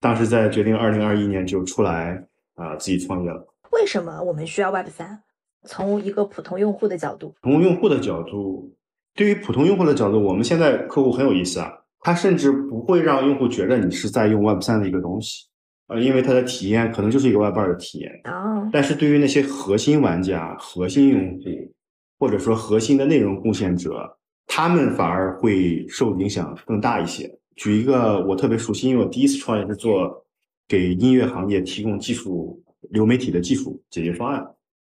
[0.00, 3.46] 当时在决定二零二一年就出来啊，自己创业了。
[3.72, 5.22] 为什么我们需要 Web 三？
[5.64, 8.74] 从一个普通用户的角度，从用户的角度。
[9.14, 15.46] 对于普通用户的角度，我们现在客户很有意思啊，他甚至不会让用户觉得你是在用 Web 三的一个东西，
[15.88, 18.68] 呃，因为它的体验可能就是一个 Web 二的体验哦。
[18.72, 21.74] 但是对于那些核心玩家、核心用户，
[22.18, 27.30] 或者说核心的内容贡献者，他们反而会受影响更大一些。
[27.56, 30.24] 举一个我特别熟悉，因为我第一次创业是做
[30.66, 34.42] 给音乐行业提供技术流媒体的技术解决方案。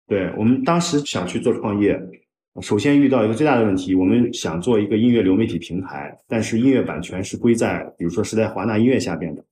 [0.07, 1.99] 对我们当时想去做创业。
[2.61, 9.45] 首先遇到一个最大的问题，我们想做一个音乐流媒体平台，但是音乐版权是归在比如说时代华纳音乐下边的，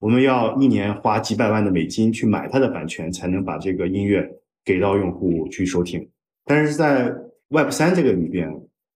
[0.00, 4.28] 我们要一年花几百万的美金去买它的版权，才能把这个音乐
[4.64, 6.08] 给到用户去收听。
[6.44, 7.14] 但是在
[7.48, 8.50] Web 三这个里边，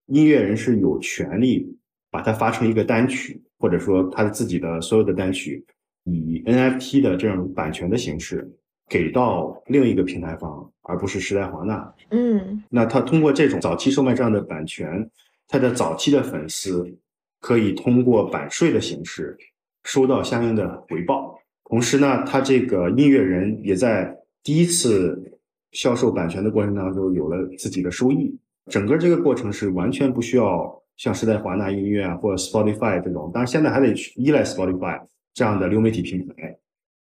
[0.06, 1.78] 音乐人是有权利
[2.10, 5.64] 把它发成一个单曲，或者说他自己的所有的单曲，
[6.04, 8.50] 以 NFT 的这种版权的形式。
[8.88, 11.94] 给到另一个平台方，而不是时代华纳。
[12.10, 15.08] 嗯，那他通过这种早期售卖这样的版权，
[15.48, 16.96] 他的早期的粉丝
[17.40, 19.36] 可以通过版税的形式
[19.84, 21.38] 收到相应的回报。
[21.64, 25.38] 同时呢，他这个音乐人也在第一次
[25.70, 28.36] 销售版权的过程当中有了自己的收益。
[28.66, 35.00] 整个这个过程是完全不需要像时代华纳音乐啊或者 Spotify 这种，当然现在还得依赖 Spotify
[35.34, 36.56] 这样的流媒体平台。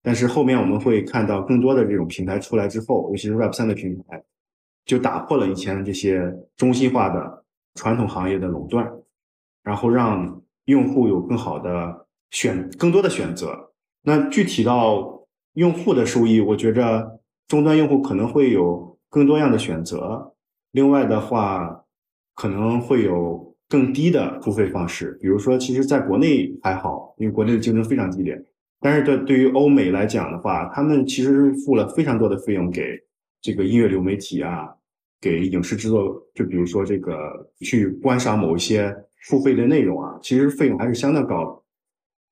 [0.03, 4.23] 但是后面我们会看到更多的这种平台出来之后，尤其是 Web 三的平台，
[4.85, 7.45] 就打破了以前这些中心化的
[7.77, 8.93] 传统行业的垄断，
[9.63, 13.73] 然后让用户有更好的选、更多的选择。
[14.03, 20.35] 那具体到用户的收益，我觉着终端用户可能会有更多样的选择。
[20.73, 21.85] 另外的话，
[22.35, 28.43] 可能会有更低的付费方式，比如说，其实在国内还好，因为国内的竞争非常激烈。
[28.83, 32.83] 但是对对于欧美来讲的话，他们其实付了非常多的费用给
[33.41, 34.69] 这个音乐流媒体啊，
[35.21, 37.15] 给影视制作，就比如说这个
[37.61, 38.95] 去观赏某一些
[39.29, 41.63] 付费的内容啊，其实费用还是相当高的。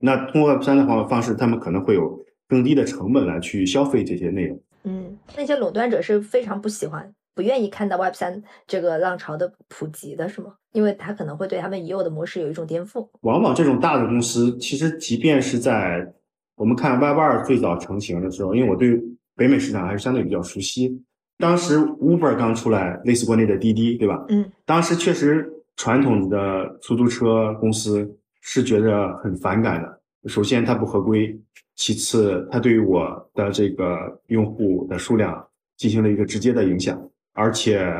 [0.00, 4.60] 那通过 Web 三的方方式，他们可能会有更低的成本来去消费这些内容。
[4.84, 10.54] 嗯，那些垄断者是非常不喜欢、不愿意看到 Web 三这个浪潮的普及的，是吗？
[10.72, 13.08] 因为他可能会对他们已有的模式有一种颠覆。
[13.20, 16.14] 往往这种大的公司，其实即便是在
[16.60, 19.02] 我们看 Web 二最早成型的时候，因为我对
[19.34, 21.02] 北美市场还是相对比较熟悉。
[21.38, 24.22] 当时 Uber 刚出来，类似国内的滴滴，对吧？
[24.28, 24.44] 嗯。
[24.66, 30.00] 当时确实传统的出租车公司是觉得很反感的。
[30.28, 31.34] 首先它不合规，
[31.76, 35.42] 其次它对于我的这个用户的数量
[35.78, 37.90] 进行了一个直接的影响，而且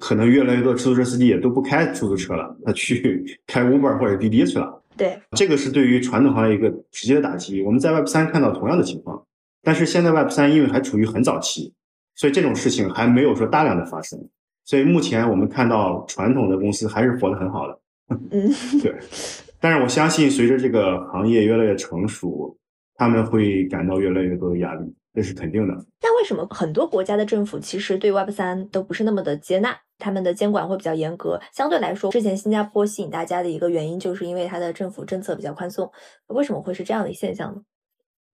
[0.00, 4.82] 可能越来越多出租车司机也都不开出租车了，他去 开 Uber 或者滴滴去了。
[4.96, 7.62] 对，这个是对于传统行业一个直接的打击。
[7.62, 9.26] 我们在 Web 三看到同样的情况，
[9.62, 11.74] 但是现在 Web 三因为还处于很早期，
[12.14, 14.18] 所以这种事情还没有说大量的发生。
[14.64, 17.78] 所以目前我们看到传统的公司还是活得很好的。
[18.30, 18.50] 嗯，
[18.82, 18.94] 对。
[19.60, 22.56] 但是我相信，随着这个行业越来越成熟，
[22.94, 24.94] 他们会感到越来越多的压力。
[25.16, 25.74] 这是肯定的。
[26.02, 29.74] 那为什么很多国家的政府其实对 Web 三都不是那么的接纳？
[29.98, 31.40] 他们的监管会比较严格。
[31.54, 35.90] 相对来说，之前新加坡吸引大家的一个原因，就是因为它的政府政策比较宽松。
[36.26, 37.62] 为什么会是这样的现象呢？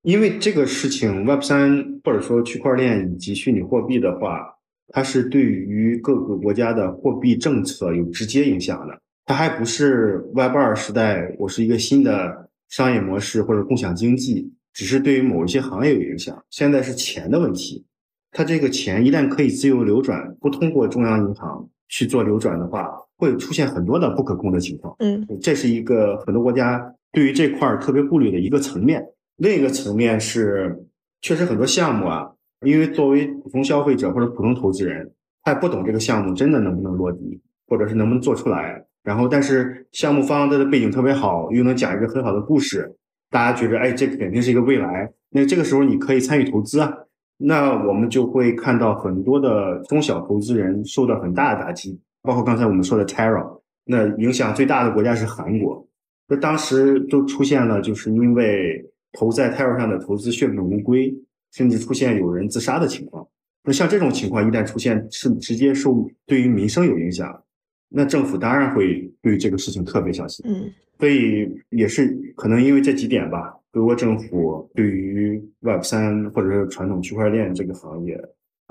[0.02, 4.40] 因为这个事情，Web 三或者说区块链以及虚拟货币的话，
[4.88, 9.00] 它是对于各个国家的货币政策有直接影响的。
[9.24, 14.52] 它还不是 Web 二时代，我是一个新的商业模式或者共享经济。
[14.72, 17.84] 只是对于某一些行业有影响，现在是钱的问题。
[18.30, 24.96] 它这个钱一旦可以自由流转，不通过中央银行去做流转的话，会出现很多的不可控的情况。
[25.00, 29.04] 嗯，这是一个很多国家对于这块儿特别顾虑的一个层面。
[29.36, 30.84] 另一个层面是，
[31.20, 32.30] 确实很多项目啊，
[32.64, 38.82] 因为作为普通消费者或者普通投资人，他也不懂这个项目真的能不能落地，或者是能不能做出来。
[39.02, 42.96] 然后，但是项目方他的背景特别好，又能讲一个很好的故事。
[43.32, 45.10] 大家觉得，哎，这肯定是一个未来。
[45.30, 46.92] 那这个时候你可以参与投资啊。
[47.38, 53.44] 那我们就会看到很多的中小投资人受到很大的打击，包括刚才我们说的 Terra。
[53.84, 55.84] 那影响最大的国家是韩国。
[56.28, 61.12] 那当时都出现了，就是因为投在 Terra 上的投资血本无归，
[61.52, 63.26] 甚至出现有人自杀的情况。
[63.64, 67.42] 那像这种情况一旦出现，是直接受对于民生有影响。
[67.88, 70.44] 那政府当然会对这个事情特别小心。
[70.46, 70.70] 嗯。
[71.02, 78.16] 所以也是可能因为这几点吧，德国政府对于 Web 三或者是传统区块链这个行业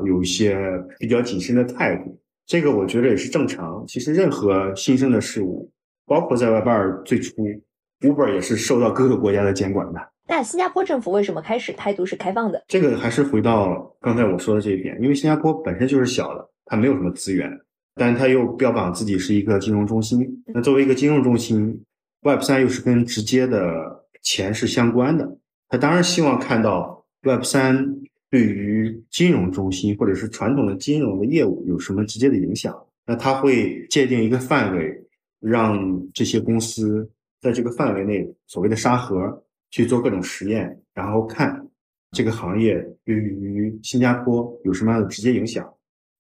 [0.06, 0.58] 有一些
[0.98, 2.18] 比较谨慎的态度。
[2.46, 3.84] 这个我觉得也是正常。
[3.86, 5.70] 其实任何新生的事物，
[6.06, 7.34] 包括在 Web 二最初
[8.00, 10.00] ，Uber 也是受到各个国家的监管的。
[10.30, 12.64] 那新加坡政府为什么开始态度是开放的？
[12.70, 17.52] 这个还是回到刚才我说的这一点，因为新加坡本身就是小的，它没有什么资源，
[17.96, 20.26] 但它又标榜自己是一个金融中心。
[20.54, 21.78] 那作为一个金融中心
[22.22, 25.38] ，Web 三又是跟直接的钱是相关的，
[25.70, 27.96] 他当然希望看到 Web 三
[28.30, 32.76] 对于金融中心或者是传统的金融的业务有什么直接的影响。
[33.06, 35.04] 那他会界定一个范围，
[35.40, 37.10] 让这些公司
[37.42, 41.68] 在这个范围内所谓的沙盒去做各种实验，然后看
[42.12, 45.68] 这个行业对于新加坡有什么样的直接影响，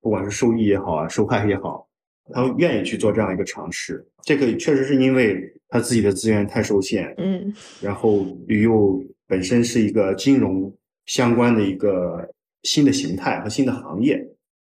[0.02, 1.88] 不管是收益也好啊，受害也好。
[2.34, 10.74] 他愿意去做这样一个尝试，这个确实是因为他自己的资源太受限，嗯，然后旅游本身是一个金融
[11.06, 12.28] 相关的一个
[12.64, 14.22] 新的形态和新的行业，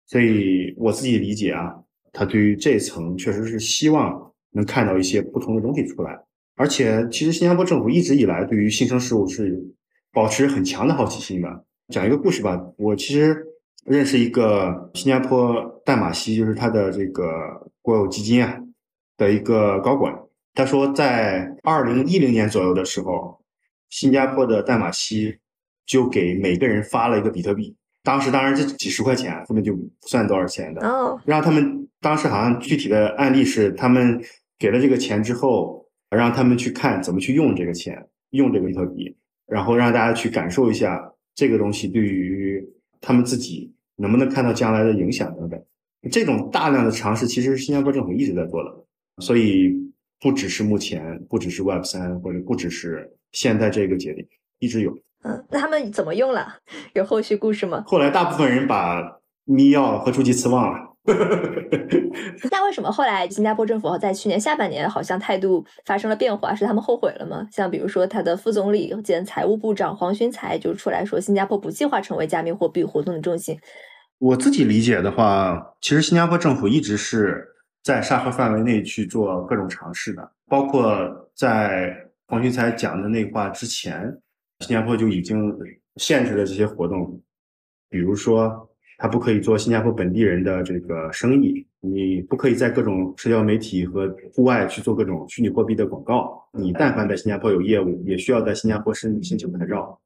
[0.07, 1.73] 所以我自己理解啊，
[2.11, 6.17] 他对于这层确实是希望能看到一些不同的东西出来，
[6.55, 9.59] 而且其实新加坡政府一直以来对于新生事物是
[10.11, 11.65] 保持很强的好奇心的。
[11.89, 13.47] 讲一个故事吧，我其实。
[13.85, 18.57] 认识一个新加坡淡马锡，就是他的这个国有基金啊
[19.17, 20.17] 的一个高管。
[20.53, 23.41] 他说，在二零一零年左右的时候，
[23.89, 25.37] 新加坡的淡马锡
[25.85, 27.75] 就给每个人发了一个比特币。
[28.03, 30.87] 当时当然这几十块钱根本就不算多少钱的。
[30.87, 31.19] 哦。
[31.25, 34.23] 让他们当时好像具体的案例是，他们
[34.57, 39.17] 给了这个钱之后，让他们去看怎么去用这个钱，用这个比特币，
[39.47, 42.65] 然后让大家去感受一下这个东西对于
[43.01, 43.72] 他们自己。
[43.95, 45.63] 能不能看到将来的影响等等？
[46.11, 48.71] 这种大量的尝试，其实是新加坡政府一直在做的。
[49.19, 49.73] 所以
[50.19, 54.27] 不只是目前，不只是 Web 三，或者不只是现在这个节点，
[54.59, 54.91] 一直有。
[55.23, 56.57] 嗯，那他们怎么用了？
[56.93, 57.83] 有后续故事吗？
[57.87, 60.92] 后来大部分人把密钥和助记词忘了。
[62.49, 66.55] 那为什么后来新加坡政府在去年下半年好像态度发生了变化？
[66.55, 67.45] 是他们后悔了吗？
[67.51, 73.59] 像比如说他的副总理兼财务部长黄循财就出来说，新加坡不计划成为加密货币活动的中心。
[74.17, 77.45] 我自己理解的话，其实新加坡政府一直是
[77.83, 81.93] 在沙盒范围内去做各种尝试的，包括在
[82.27, 84.09] 黄循财讲的那话之前，
[84.61, 85.53] 新加坡就已经
[85.97, 87.19] 限制了这些活动，
[87.89, 88.69] 比如说。
[89.03, 96.41] 他不可以做新加坡本地人的这个生意，你不可以在各种社交媒体和户外去做各种虚拟货币的广告。
[96.53, 99.99] 你但凡在新加坡有业务，也需要在新加坡申申请牌照。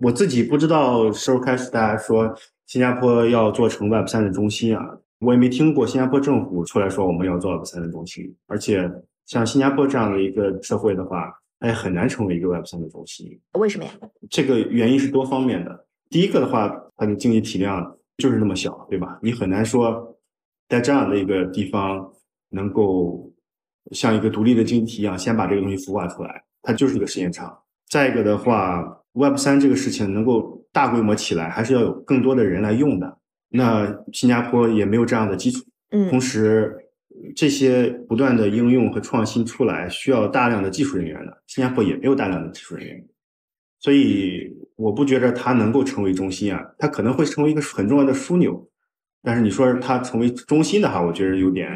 [0.00, 8.30] 我自己不知道时候开始大家说新加坡要做成 Web 三的中心啊，我也没听过新加坡政府出来说我们要做 Web 三的中心。
[8.46, 8.92] 而且
[9.24, 13.40] 像新加坡这样的一个社会的话，它也很难成为一个 Web 三的中心。
[13.58, 13.90] 为什么呀？
[14.28, 15.86] 这个原因是多方面的。
[16.10, 16.68] 第一个的话，
[16.98, 17.96] 它的经济体量。
[18.18, 19.18] 就是那么小，对吧？
[19.22, 20.16] 你很难说
[20.68, 22.12] 在这样的一个地方
[22.50, 23.32] 能够
[23.92, 26.44] 像一个独立的经济体一样，先把这个东西孵化出来。
[26.62, 27.58] 它就是一个实验场。
[27.90, 33.18] 再一个的话，Web 三这个事情能够大规模起来，还是要有更多的人来用的。
[33.50, 35.62] 那新加坡也没有这样的基础。
[35.90, 36.08] 嗯。
[36.08, 36.74] 同时，
[37.36, 41.42] 这些不断的应用和创新出来，需要大量的技术人员的。
[41.46, 43.06] 新加坡也没有大量的技术人员，
[43.84, 48.66] 所以我不觉得它能够成为中心啊，它可能会成为一个很重要的枢纽。
[49.22, 51.68] 但是你说它成为中心的话，我觉得有点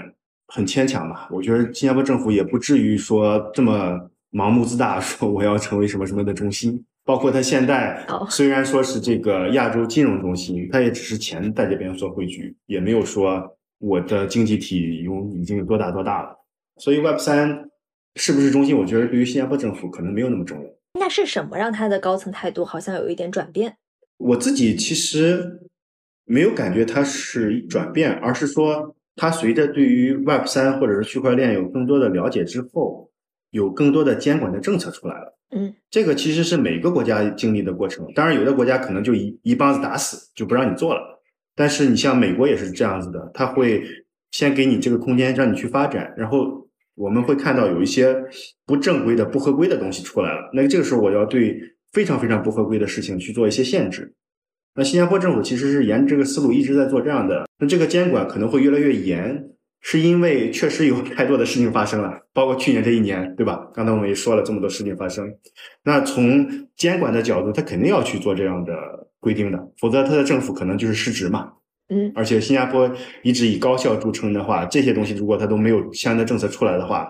[0.46, 1.28] 很牵强吧。
[1.30, 6.82] 我觉得新加坡政府也不至于说这么盲目自大，说我要成为什么什么的中心。
[7.04, 16.34] 包括它现在虽然说是这个亚洲金融中心，它也只是钱在这边做汇聚，也没有说我的经济体有已经有多大多大了。
[16.78, 17.68] 所以 Web 三
[18.14, 20.70] 是不是中心，我觉得对于新加坡政府可能没有那么重要。
[20.98, 23.76] 那是什么让他的高层态度好像有一点转变？
[24.16, 25.62] 我自己其实。
[26.30, 33.10] 没有感觉它是转变，而是说它随着对于 Web 三或者是区块链有更多的了解之后，
[33.50, 35.38] 有更多的监管的政策出来了。
[35.52, 38.06] 嗯，这个其实是每个国家经历的过程。
[38.14, 41.22] 当然，有的国家可能就一一棒子打死，就不让你做了。
[41.54, 43.82] 但是你像美国也是这样子的，他会
[44.30, 46.67] 先给你这个空间让你去发展，然后
[46.98, 48.16] 我们会看到有一些
[48.66, 50.50] 不正规的、不合规的东西出来了。
[50.52, 51.56] 那这个时候我要对
[51.92, 54.14] 非常非常不合规的事情去做一些限制。
[54.74, 59.44] 那新加坡政府其实是沿这个思路一直在做这样的，那这个监管可能会越来越严，
[59.80, 63.68] 是因为确实有太多的事情发生了，包括去年这一年，对吧？
[63.74, 65.28] 刚才我们也说了这么多事情发生，
[65.84, 68.72] 那从监管的角度，他肯定要去做这样的
[69.18, 71.52] 规定的，否则他的政府可能就是失职嘛。
[71.88, 72.90] 嗯，而且新加坡
[73.22, 77.08] 一直以高效著称的话，这些东西如果它都没有相应的政策出来的话，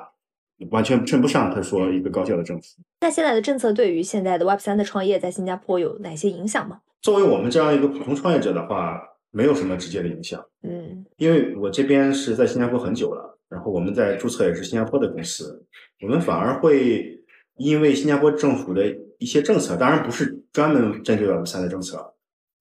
[0.70, 2.83] 完全称不上他说一个高效的政府。
[3.01, 6.81] 那现在的政策对于现在的 Web 三的创业在新加坡有哪些影响吗？
[7.01, 9.01] 作为我们这样一个普通创业者的话，
[9.31, 10.45] 没有什么直接的影响。
[10.62, 15.64] 嗯，因为我这边是在新加坡很久了，然后我们在注册也是新加坡的公司，
[16.03, 17.20] 我们反而会
[17.57, 18.85] 因为新加坡政府的
[19.18, 22.14] 一些政策，当然不是专门针对 Web 三的政策，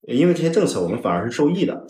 [0.07, 1.85] 因为这些政策我们反而是受益的。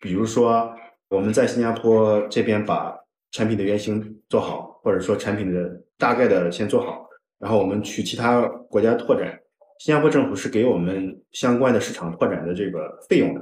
[0.00, 0.72] 比如说
[1.10, 2.94] 我们在新加坡这边把
[3.32, 7.06] 产品的原型做好，或者说产品的大概的先做好，
[7.38, 8.40] 然后我们去其他
[8.70, 9.38] 国家拓展。
[9.78, 13.40] 新加坡政府是给我们相关的市场拓展的这个费用的，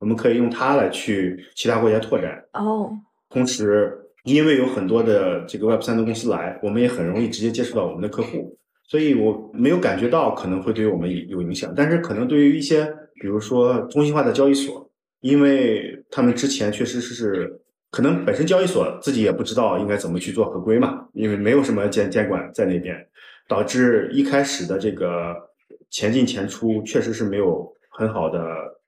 [0.00, 2.42] 我们可以用它来去其他国家拓展。
[2.54, 2.90] 哦，
[3.28, 11.72] 同时，因为有很多的这个 Web 三的公司来，我们也很容易直接接触到我们的客户，所以我没有感觉到可能会对我们有影响。
[11.76, 12.84] 但是，可能对于一些
[13.20, 14.85] 比如说中心化的交易所，
[15.20, 17.60] 因为他们之前确实是
[17.90, 23.06] 可能本身交易所自己也不知道应该怎么去做合规嘛，因为没有什么监监管在那边，
[23.48, 25.34] 导致一开始的这个。
[25.88, 28.40] 钱进钱出确实是没有很好的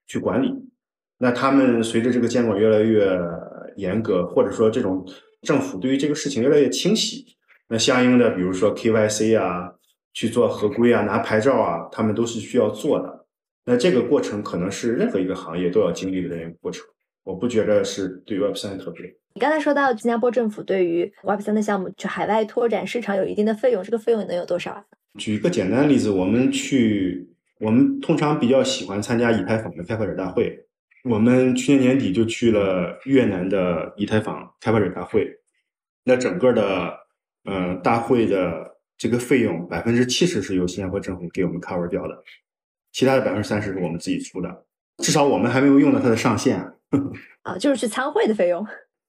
[0.05, 0.53] 去管理，
[1.17, 3.17] 那他们随着这个监管越来越
[3.77, 5.07] 严格，或者说这种
[5.41, 7.25] 政府对于这个事情越来越清晰，
[7.69, 9.73] 那相应的比如说 KYC 啊，
[10.13, 13.18] 去做合规啊，拿牌照啊，他们都是需要做的。
[13.65, 16.85] 那这个过程可能是任何一个行业都要经历的这样一个过程，
[17.23, 19.15] 我不觉得是对 Web 三特别。
[19.33, 24.83] 你刚才说到新加坡政府对于 Web 三的项目去海外拓展市场有一定的费用，这个费用能有多少啊？
[25.19, 27.29] 举一个简单的例子，我们去，
[27.59, 30.65] 我们通常比较喜欢参加以太坊的开发者大会。
[31.03, 35.27] 我们去年年底就去了越南的以太坊开发者大会，
[36.03, 36.93] 那整个的，
[37.45, 42.21] 呃，大会的这个费用百分之七十是由新加坡政府给我们 cover 掉的，
[42.91, 44.65] 其他的百分之三十是我们自己出的。
[44.97, 46.59] 至少我们还没有用到它的上限。
[47.43, 48.65] 啊，就是去参会的费用。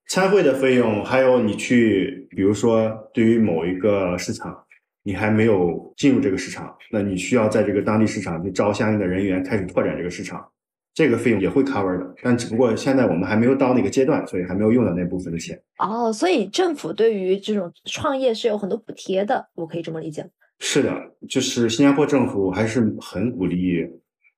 [0.09, 4.65] 参会的费用，还有你去，比如说对于某一个市场。
[5.03, 10.47] 你还没有进入这个市场，那你需要在这个当地市场去招相应的人员，开始拓展这个市场，
[10.93, 12.15] 这个费用也会 cover 的。
[12.23, 15.59] 但只不过现在我们还没有到那个阶段，所以还没有用到那部分的钱。
[15.79, 20.29] 哦，所以政府对于这种创业是有很多补贴的，我可以这么理解
[20.61, 20.95] 是的，
[21.29, 23.85] 就是新加坡政府还是很鼓励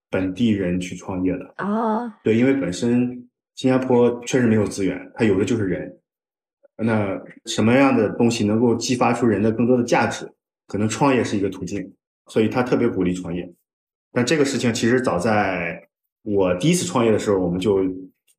[0.09, 2.09] 本地人去创业的啊。
[2.25, 5.99] 对，因为本身新加坡确实没有资源，它有的就是人。
[6.77, 10.27] 那什么样的东西能够激发出人的更多的价值？
[10.67, 11.93] 可能创业是一个途径，
[12.27, 13.53] 所以他特别鼓励创业。
[14.13, 15.87] 但这个事情其实早在
[16.23, 17.85] 我第一次创业的时候，我们就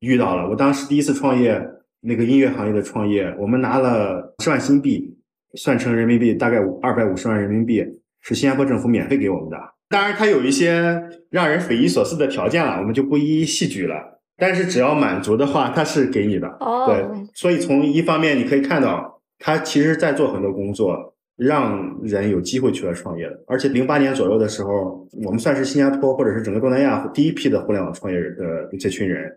[0.00, 0.48] 遇到了。
[0.48, 1.62] 我当时第一次创业，
[2.00, 5.13] 那个音乐行业的创业，我们拿了十万新币，
[5.56, 7.84] 算成人民币大概二百五十万人民币，
[8.20, 9.56] 是新加坡政府免费给我们的。
[9.88, 14.20] 当然，它有一些让人匪夷所思的条件了，我们就不一一细举了。
[14.36, 16.48] 但是只要满足的话，它是给你的。
[16.60, 21.12] 哦，对，所以从一方面你可以看到，他其实在做很多工作。
[21.36, 29.28] 让人有机会去来创业的，而且零八年左右的时候，我们算是新加坡或者是整个东南亚第一批的互联网创业的这群人，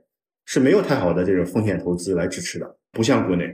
[0.45, 3.45] 是没有太好的这种风险投资来支持的，不像国内，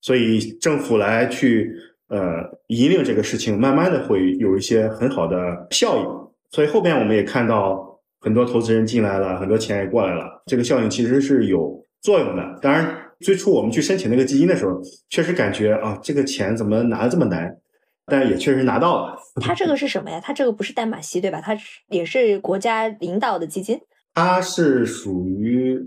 [0.00, 1.74] 所以政府来去
[2.12, 6.04] 呃引领这个事情，慢慢的会有一些很好的效应。
[6.50, 12.58] 所以后边我们也看到很多投资人进来了，很多钱也过来了，这个效应其实是有作用的。
[12.60, 17.56] 当然，最初我们去申请那个基金的时候，确实感觉啊，这个钱怎么拿的这么难？
[18.04, 19.16] 但也确实拿到了。
[19.40, 20.20] 它这个是什么呀？
[20.22, 21.40] 它这个不是淡马锡对吧？
[21.40, 21.56] 它
[21.88, 23.80] 也是国家领导的基金。
[24.12, 25.78] 它是属于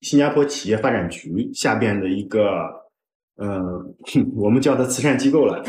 [0.00, 2.78] 新加坡企业发展局下边的一个。
[3.42, 3.94] 嗯，
[4.36, 5.64] 我们叫它慈善机构了，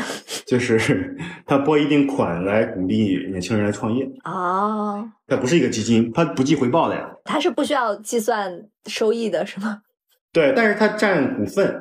[0.46, 1.16] 就是
[1.46, 4.06] 它拨一定款来鼓励年轻人来创业。
[4.24, 7.10] 哦，它不是一个基金，它不计回报的呀。
[7.24, 9.80] 它是不需要计算收益的，是吗？
[10.34, 11.74] 对，但是它占股份，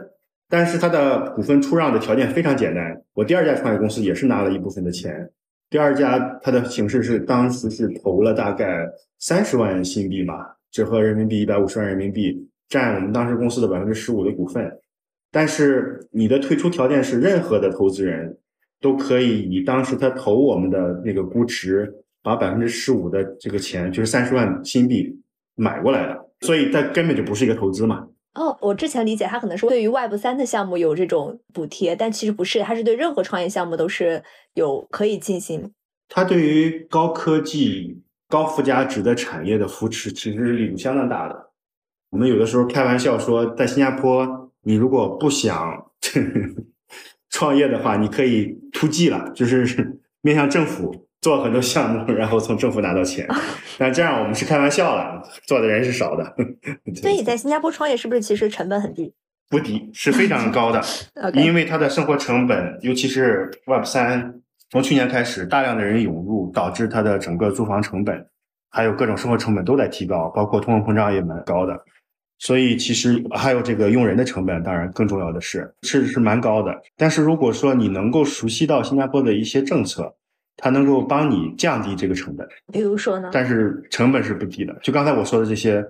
[0.48, 3.02] 但是它的股份出让的条件非常简单。
[3.14, 5.30] 我第二家创业公司也是拿了一部分的钱，
[5.70, 8.88] 第二家它的形式是当时是投了大概
[9.20, 14.72] 三十万新币吧，折合人民币一百五十万人民币，占我们当时公司的百分之十五的股份。
[15.32, 18.38] 但是你的退出条件是，任何的投资人
[18.82, 21.90] 都可以以当时他投我们的那个估值，
[22.22, 25.22] 把百分之十五的这个钱，就是三十万新币
[25.56, 28.10] 买过来的，所以它根本就不是一个投资嘛。
[28.34, 34.22] 哦，我之前理解它可能是对于 Web 三的项目有这种补贴，但其实不是，它是对任何创业项目都是
[34.56, 35.72] 有可以进行。
[36.10, 41.52] 它对于高科技、高附加值的产业的扶持，其实是力度相当大的。
[42.10, 44.51] 我们有的时候开玩笑说，在新加坡。
[44.64, 45.92] 你如果不想
[47.30, 53.28] 创业的话，你可以突击了，就是 面向政府做很多项目，然后从政府拿到钱。
[53.78, 56.36] 但这样我们是开玩笑了，做的人是少的。
[57.02, 59.14] 所以在新加坡创业是不是其实成本很低？
[59.50, 60.82] 不低，是非常高的。
[61.34, 68.28] 因为它的生活成本，尤其是 Web 三，从去年开始大量的人涌入，导致它的整个租房成本
[68.70, 71.84] 还有各种生活成本都在提高，包括通货膨胀也蛮高的。
[72.42, 76.76] 所以其实还有这个用人的成本，当然更重要的是是是蛮高的。
[76.98, 80.12] 但是如果说你能够熟悉到新加坡的一些政策，
[80.58, 82.48] 它能够帮你降低这个成本。
[82.74, 83.30] 比如说呢？
[83.32, 85.86] 但是成本是不低的，就刚才我说的这些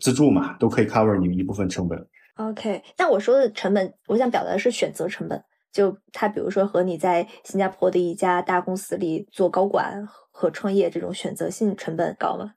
[0.00, 1.98] 资助嘛，都可以 cover 你一部分成本。
[2.36, 5.42] OK，但我说的成本，我想表达的是选择成本。
[5.72, 12.52] 就他比如说和你在新加坡的一家大公司里做高管和创业这种选择性成本高吗？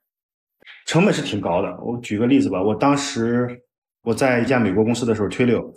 [0.86, 1.76] 成本是挺高的。
[1.80, 3.62] 我举个例子吧，我当时
[4.02, 5.72] 我在一家美国公司的时候推流，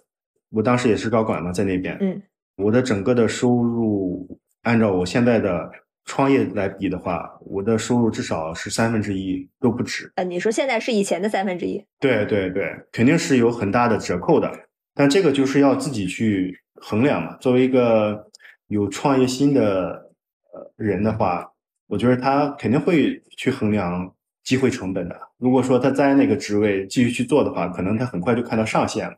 [0.49, 1.97] 我当时也是高管嘛，在那边。
[2.01, 2.21] 嗯。
[2.57, 5.69] 我的整个的收入，按照我现在的
[6.05, 10.11] 创业来比的话，我的收入至少是三分之一都不止。
[10.15, 11.85] 呃，你说现在是以前的三分之一？
[11.99, 14.51] 对对对，肯定是有很大的折扣的。
[14.95, 17.37] 但这个就是要自己去衡量嘛。
[17.37, 18.27] 作为一个
[18.67, 20.09] 有创业心的
[20.51, 21.47] 呃人的话，
[21.87, 24.13] 我觉得他肯定会去衡量。
[24.47, 29.13] 机会成本的，如果说他在那个职位继续去做的话，可能他很快就看到上限了。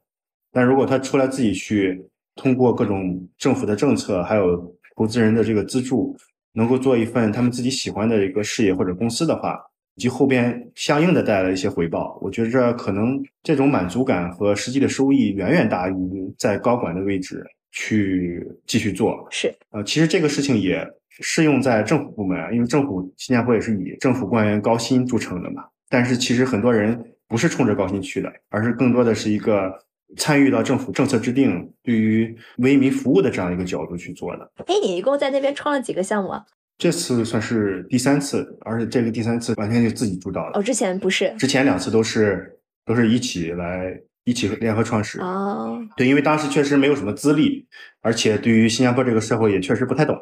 [0.52, 2.04] 但如果他出来自己去，
[2.36, 4.58] 通过各种政府的政策，还有
[4.96, 6.18] 投资人的这个资助，
[6.54, 9.56] 能够做一份他们自己喜欢的一个事业或者公司的话，
[9.98, 19.28] 以及后边相应的带来一些回报，我觉着可能这种满足感和实际的收益远远大于在高管的位置去继续做。
[19.30, 20.84] 是，呃，其实这个事情也。
[21.22, 25.64] 适用在政府部门，因为政府新加坡也是以政府官员高薪著称的嘛。
[25.90, 29.74] 但是其实很多人不是冲着高薪去的，而是更多的是一个
[30.18, 34.52] 参与到政府政策制定、对于为民服务的这样一个角度去做的。
[34.68, 36.46] 哎，你一共在那边创了几个项目啊？
[36.78, 40.60] 这次算是第三次，而且这个第三次完全就自己主导了。
[40.60, 41.34] 哦，之前不是？
[41.38, 44.00] 之前两次都是都是一起来。
[44.30, 47.68] 一起联合创始哦，对，因为当时确实没有什么资历，
[48.02, 50.16] 而且对于新加坡这个社会也确实不太懂，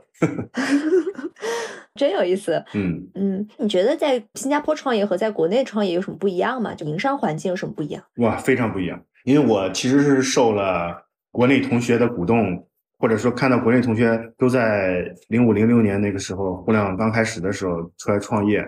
[1.94, 2.64] 真有意思。
[2.74, 6.74] 嗯嗯，你觉得在新加坡创业和在国内创业有什么不一样吗？
[6.74, 8.02] 就营商环境有什么不一样？
[8.18, 9.04] 哇，非常不一样。
[9.26, 12.66] 因为我其实是受了国内同学的鼓动，
[12.98, 18.66] 或者说看到国内同学都在零五零六年那个时候互联网刚开始的时候出来创业。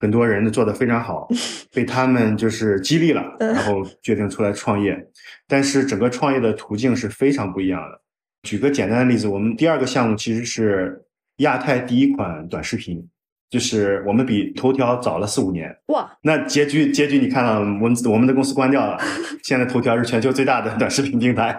[0.00, 1.28] 很多人做的非常好，
[1.74, 4.96] 被他们就是激励了，然后决定出来创业。
[5.46, 8.00] 但是整个创业的途径是非常不一样的。
[8.42, 11.02] 举个简单的例子，我们第二个项目其实是
[11.38, 13.04] 亚太第一款短视频，
[13.50, 15.76] 就是我们比头条早了四五年。
[15.86, 16.16] 哇！
[16.22, 18.96] 那结局结局你看了，我们我们的公司关掉了。
[19.42, 21.50] 现在头条是全球最大的短视频平台。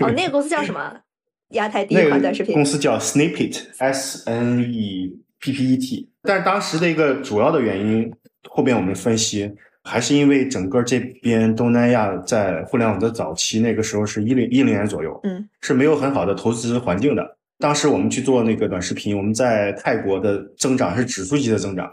[0.00, 1.00] 哦，那个公司叫什么？
[1.52, 5.21] 亚太第一款短视频公司叫 Snippet，S N E。
[5.42, 8.10] PPET，但是当时的一个主要的原因，
[8.48, 17.36] 后边我们分析，还是因为整个这边东南亚在互联网的早期，那个时候是一零一零年左右，嗯，是没有很好的投资环境的。
[17.58, 21.92] 当时我们去做那个短视频，我们在泰国的增长是指数级的增长，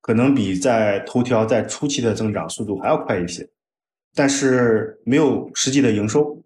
[0.00, 3.48] 可能比在头条在初期的增长速度还要快一些，
[4.14, 6.42] 但是没有实际的营收，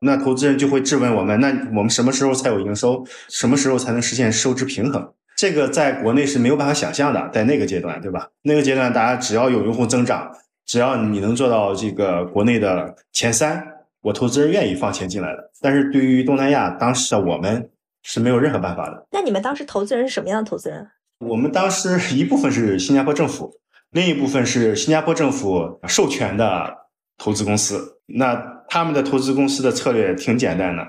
[0.00, 3.04] 那投资人就会质问我们，那我们什么时候才有营收？
[3.28, 5.12] 什么时候才能实现收支平衡？
[5.36, 8.30] 这个在国内是没有办法想象的，在那个阶段，对吧？
[8.42, 10.32] 那个阶段，大家只要有用户增长，
[10.64, 13.62] 只要你能做到这个国内的前三，
[14.00, 15.50] 我投资人愿意放钱进来的。
[15.60, 17.68] 但是对于东南亚，当时的我们
[18.02, 19.06] 是没有任何办法的。
[19.12, 20.88] 那你们当时投资人是什么样的投资人？
[21.18, 23.52] 我们当时一部分是新加坡政府，
[23.90, 26.74] 另一部分是新加坡政府授权的
[27.18, 28.00] 投资公司。
[28.06, 30.82] 那他们的投资公司的策略挺简单的，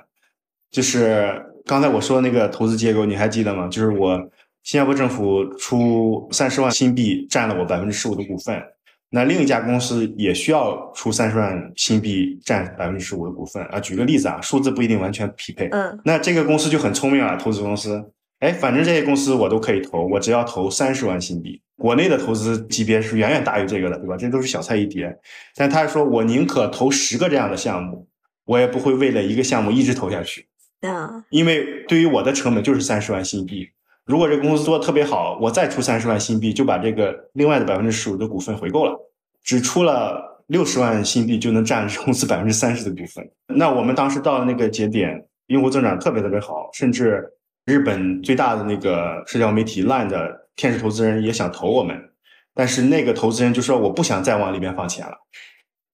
[0.70, 3.68] 就是刚才我说那个投资结构，你还记得吗？
[3.68, 4.30] 就是我
[4.68, 8.62] 新加坡政府出三十万新币，占了我百分之十五的股份。
[9.10, 13.80] 那另一家公司也需要出三十万新币，占百分之十五的股份啊。
[13.80, 15.70] 举个例子啊，数字不一定完全匹配。
[15.70, 21.62] 嗯，那这个公司就很聪明啊，投资公司，哎，反正这些公司我都可以投，我只要投三十万新币。
[21.78, 24.18] 国内的投资级别是远远大于这个的，对吧？
[24.18, 25.18] 这都是小菜一碟。
[25.56, 28.06] 但他说我宁可投十个这样的项目，
[28.44, 30.46] 我也不会为了一个项目一直投下去。
[30.82, 33.70] 啊，因为对于我的成本就是三十万新币。
[34.08, 38.98] 如果这个公司做的特别好，我再出三十万新币，就把这个另外的百分之十五的股份回购了。
[39.44, 43.30] 只出了六十万新币就能占公司 百分之三十的股份。
[43.48, 47.30] 那我们当时到了那个节点，用户增长特别特别好，甚至
[47.66, 52.10] 日本最大的那个社交媒体 Line 的天使投资人也想投我们，
[52.54, 55.18] 但是那个投资人就说我不想再往里边放钱了，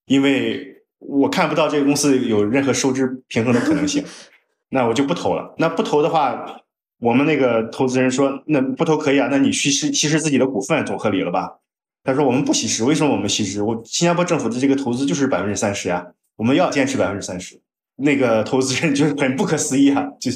[0.05, 4.03] 因为我看不到这个公司有任何收支平衡的可能性，
[4.69, 5.55] 那我就不投了。
[5.57, 6.59] 那不投的话。
[7.03, 11.59] 我们那个投资人说：“那不投可以啊，那你稀释稀释自己的股份总合理了吧？”
[12.01, 13.61] 他说：“我们不稀释，为什么我们稀释？
[13.61, 17.59] 我新加坡政府的这个投资就是百分之三十呀，我们要坚持百分之三十。”
[17.97, 20.31] 那个投资人就是很不可思议啊，就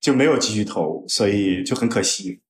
[0.00, 2.40] 就没有继续投，所以就很可惜。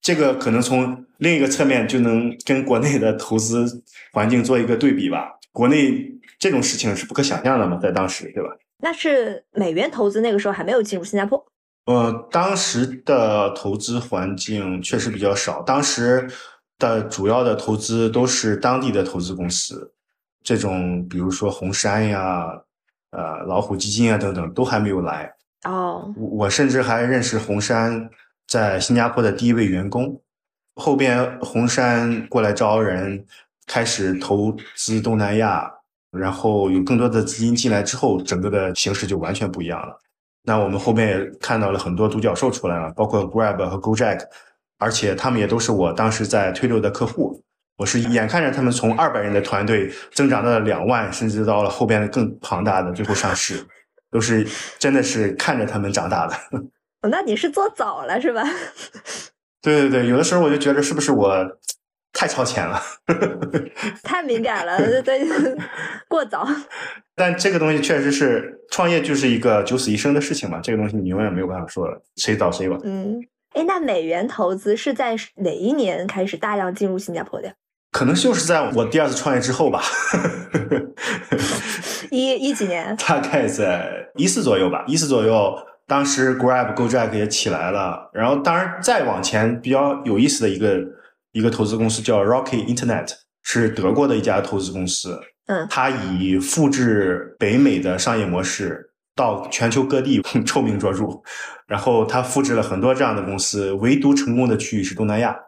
[0.00, 5.32] 这个可能从另一个侧面就能跟国内的投资环境做一个对比吧。
[5.50, 6.08] 国内
[6.38, 8.50] 这种事情是不可想象的嘛，在当时，对吧？
[8.80, 11.44] 那是美元投资那个时候还没有进入新加坡。
[11.88, 16.28] 呃，当时的投资环境确实比较少，当时
[16.78, 19.90] 的主要的投资都是当地的投资公司，
[20.44, 22.44] 这种比如说红杉呀、
[23.10, 25.32] 呃老虎基金啊等等都还没有来。
[25.64, 28.10] 哦，我甚至还认识红杉
[28.46, 30.20] 在新加坡的第一位员工，
[30.74, 33.24] 后边红杉过来招人，
[33.66, 35.72] 开始投资东南亚，
[36.10, 39.98] 然后有更多的资金进来之后，整个的形势就完全不一样了。
[40.44, 44.20] 那我们后面也看到了很多独角兽出来了，包括 Grab 和 GoJack，
[44.78, 47.42] 而且他们也都是我当时在推流的客户。
[47.76, 53.64] 我是眼看着他们从二百人的团队增长到了两万，甚至到了后边的更庞大的，最后上市，
[54.10, 54.44] 都是
[54.80, 56.34] 真的是看着他们长大的。
[57.08, 58.42] 那你是做早了是吧？
[59.62, 61.28] 对对对，有的时候我就觉得是不是我
[62.12, 62.80] 太超前了，
[64.02, 65.20] 太敏感了，对，
[66.08, 66.46] 过早。
[67.14, 72.78] 但这个东西确实是创业就是一个九死一生的事情嘛，这个东西你永远没有办法说了谁早谁晚。
[72.84, 73.20] 嗯，
[73.54, 77.54] 哎，那美元投资是在哪一年开始大量进入新加坡的？
[77.90, 79.82] 可能就是在我第二次创业之后吧，
[82.10, 82.96] 一一几年？
[83.06, 85.54] 大概在一四左右吧，一四左右，
[85.86, 90.78] 当时 Grab、GoJack 也起来了，然后当然再往前比较有意思的一个
[91.38, 93.12] 一个投资公司叫 Rocky Internet，
[93.44, 95.20] 是德国的一家投资公司。
[95.46, 101.04] 嗯，它以复制北美的商业模式到全球各地 臭名卓著，
[101.68, 105.38] 然后它复制了很多这样的公司，唯独成功的区域是东南亚。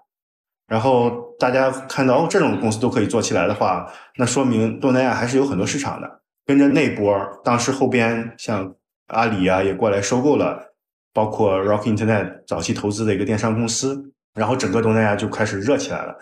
[0.68, 6.20] 然后大家看到哦，这种公司都可以做起来的话，那说明东南亚还是有很多市场的。
[6.47, 7.12] 跟着那波，
[7.45, 8.72] 当时后边像
[9.09, 10.72] 阿里啊也过来收购了，
[11.12, 14.12] 包括 Rock Internet 早期投资的一个电商公司。
[14.34, 16.16] 然后整个东南亚就开始热起来了，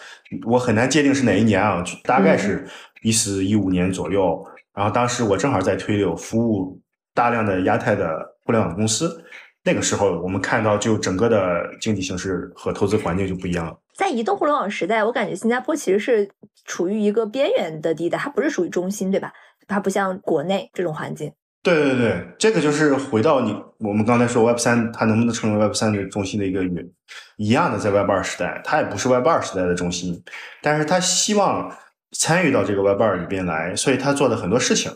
[0.47, 2.67] 我很难界定是哪一年啊，大概是
[3.03, 4.45] 一四一五年左右。
[4.75, 6.81] 然后当时我正好在推流，服务
[7.13, 9.25] 大量的亚太的互联网公司。
[9.65, 13.77] 那个时候我们看到，就整个的经济形势和投资环境就不一样了。
[13.95, 16.31] 在移动互联网时代，我感觉新加坡其实是
[16.65, 19.33] 处于一个边缘的地带，它不是属于中心，对吧？
[19.67, 21.31] 它不像国内这种环境。
[21.75, 26.89] 对对对，这个就是回到你我们刚才说 Web 三，它能不能成为 Web 三的中心的一个原
[27.37, 30.23] 一样的，在 Web 二时代，它也不是 Web 二时代的中心，
[30.63, 31.75] 但是它希望
[32.13, 34.93] 参与到这个 Web 二里边来，所以它做的很多事情，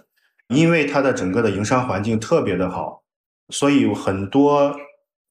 [0.48, 3.02] 因为它的整个的营商环境特别的好，
[3.50, 4.76] 所以很多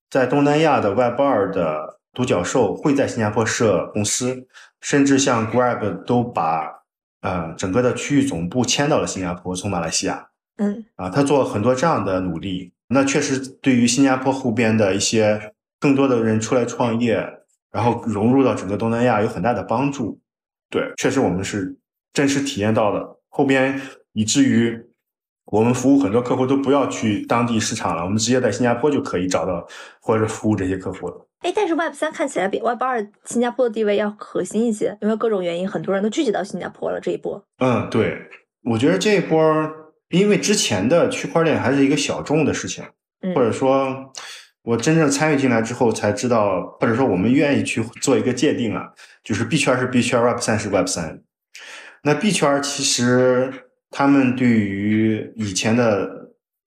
[0.10, 4.48] 在东南亚的 Web 二的独角兽会在新加坡设公司，
[4.82, 6.84] 甚至像 Grab 都把
[7.22, 10.31] 呃整个的区域总部迁到了新加坡，从马来西亚。
[10.62, 17.16] 嗯啊，他做了很多这样的努力，那确实对于新加坡后边的一些更多的人出来创业，
[17.72, 20.20] 然后融入到整个东南亚有很大的帮助。
[20.70, 21.76] 对，确实我们是
[22.14, 23.82] 真实体验到了后边，
[24.14, 24.80] 以至于
[25.46, 29.68] 我们服务很多客户都不要去当地市场了，我们直接在新加坡就可以找到
[30.00, 31.28] 或者服务这些客户了。
[31.40, 37.44] 哎，但是 Web 三看起来比 Web 二新加坡的地位要核心一些，因为各种原因，很多人都聚集到新加坡了这一波。
[37.58, 38.30] 嗯，对，
[38.64, 39.42] 我觉得这一波。
[40.12, 42.84] 因为之前的区块链还是一个小众的事情，
[43.22, 44.12] 嗯或者说，
[44.64, 48.92] 我真正参与进来之后才知道，或者说我们愿意去做一个界定啊，
[49.24, 51.22] 就是 B 圈是 B 圈，Web 三是 Web 三。
[52.04, 53.52] 那 B 圈其实
[53.90, 56.10] 他们对于以前的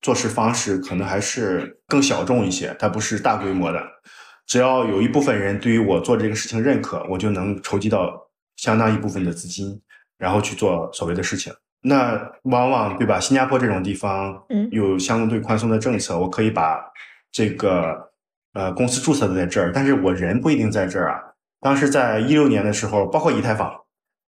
[0.01, 3.81] 做事方式可能还是更小众一些，它不是大规模的。
[4.47, 9.81] 只要有一部分人对于我做这个事情认可，我就能筹集到相当一部分的资金，
[10.17, 11.51] 然后去做所谓的事情。
[11.87, 13.19] 那往往对吧？
[13.19, 16.83] 新加坡这种地方，嗯有相对宽松的政策，我可以把
[17.31, 18.11] 这个
[18.53, 21.21] 呃公司注册的在这儿，但是我人不一定在这儿啊。
[21.61, 23.71] 当时在一六年的时候，包括以太坊，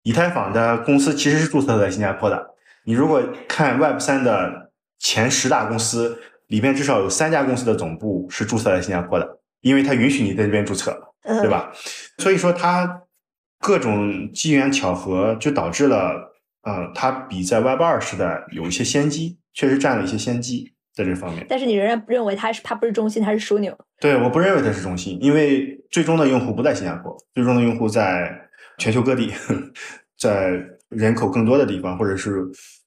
[0.04, 2.52] 以太坊的公司其实是注册在新加坡的。
[2.86, 11.14] 你如果看 Web 三的前十大公司里面，至少有三家公司的总部是注册在新加坡的，因为它允许你在这边注册。
[11.24, 11.50] 嗯，对？
[11.50, 11.72] 吧？
[12.18, 13.04] 所以说它
[13.60, 16.33] 各种机缘巧合就导致了，
[16.64, 21.46] 呃，它比在 Web 二时代有一些先机，确实占了一些先机在这方面。
[21.48, 23.78] 但是你仍然认为它是它不是中心，它是枢纽。
[24.00, 28.32] 对，我不认为它是中心，因为最终的用户不在新加坡，最终的用户在
[28.78, 29.32] 全球各地，
[30.18, 30.60] 在
[30.90, 32.44] 人口更多的地方，或者是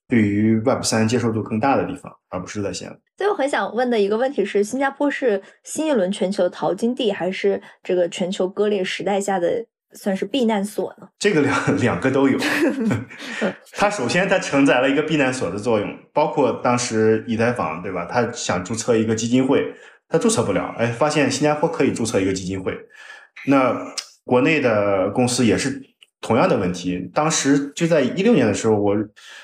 [0.07, 3.01] 对于 Web 三接受度更大的地方，而不是在新加坡。
[3.17, 9.65] 所以我很想问的一个问题是：新加坡是新一轮全球淘金地，还是这个全球割裂时代下的
[9.97, 11.07] 算是避难所呢？
[11.19, 12.37] 这个两两个都有。
[13.73, 18.05] 它首先它承载了一个避难所的作用，包括当时以太坊对吧？
[18.05, 19.73] 他想注册一个基金会，
[20.07, 22.77] 他注册不了，哎，发现新加坡可以注册一个基金会。
[23.47, 23.75] 那
[24.23, 25.81] 国内的公司也是
[26.21, 27.09] 同样的问题。
[27.13, 28.95] 当时就在一六年的时候，我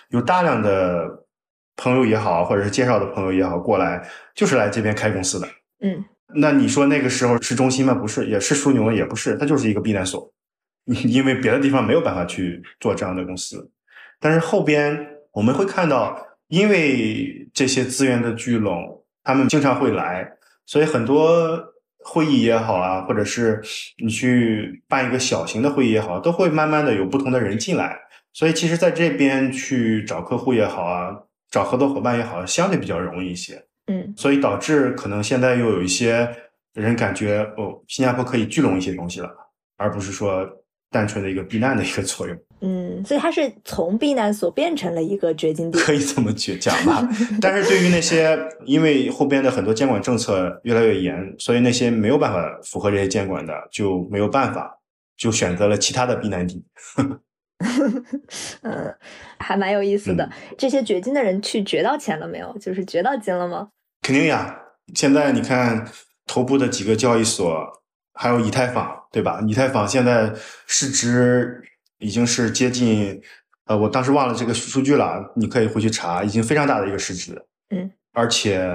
[0.09, 1.25] 有大量的
[1.75, 5.47] 朋友也好，或者是介绍的朋友也好过来，就是来这边开公司的。
[5.81, 6.03] 嗯，
[6.35, 7.93] 那你说那个时候是中心吗？
[7.93, 8.93] 不是，也是枢纽吗？
[8.93, 10.31] 也不是，它就是一个避难所，
[11.05, 13.71] 因为别的地方没有办法去做这样的公司。
[14.19, 16.17] 但是后边我们会看到，
[16.47, 20.31] 因为这些资源的聚拢，他们经常会来，
[20.65, 21.61] 所以很多
[21.99, 23.61] 会议也好啊，或者是
[23.97, 27.97] 你去办一个小型的会议也好，都会慢慢的有不同的人进来。
[28.33, 31.15] 所以其实在这边去找客户也好啊，
[31.51, 33.65] 找合作伙伴也好，相对比较容易一些。
[33.87, 36.29] 嗯所以导致可能现在又有一些
[36.73, 39.29] 人感觉哦，新加坡可以聚拢一些东西了，
[39.75, 40.49] 而不是说
[40.93, 45.79] 单纯的一个避难的一个作用，嗯，所以它是从避难所变成了一个掘金地。
[45.79, 47.05] 可以这么去讲吧。
[47.41, 54.79] 但是对于那些因为后边的很多监管政策越来越严，所以那些没有办法符合这些监管的就没有办法，
[55.17, 56.63] 就选择了其他的避难地。
[58.61, 58.95] 嗯，
[59.39, 60.29] 还蛮有意思的。
[60.57, 62.55] 这些掘金的人去掘到钱了没有？
[62.59, 63.69] 就是掘到金了吗？
[64.01, 64.59] 肯定呀，
[64.93, 65.87] 现在你看
[66.27, 67.81] 头部的几个交易所，
[68.13, 69.39] 还有以太坊，对吧？
[69.47, 70.33] 以太坊现在
[70.65, 71.61] 市值
[71.99, 73.21] 已经是接近，
[73.67, 77.39] 呃，我当时忘了这个数据了，你可以回去查，已经非常大的一个市值。
[77.69, 78.67] 嗯，而且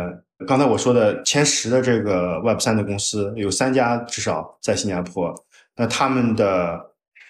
[0.46, 5.34] 刚才我说的前十的这个 Web 三的公司，有三家至少在新加坡，
[5.74, 6.80] 那他们的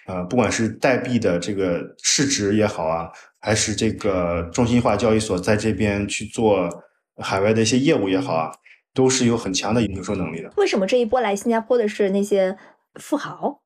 [0.05, 6.69] 呃，不管是代币的这个市值也好啊，还是这个中心化交易所在这边去做
[7.17, 8.51] 海外的一些业务也好啊，
[8.93, 10.53] 都是有很强的营收能力的。
[10.57, 12.55] 为什么这一波来新加坡的是那些
[12.99, 13.61] 富豪，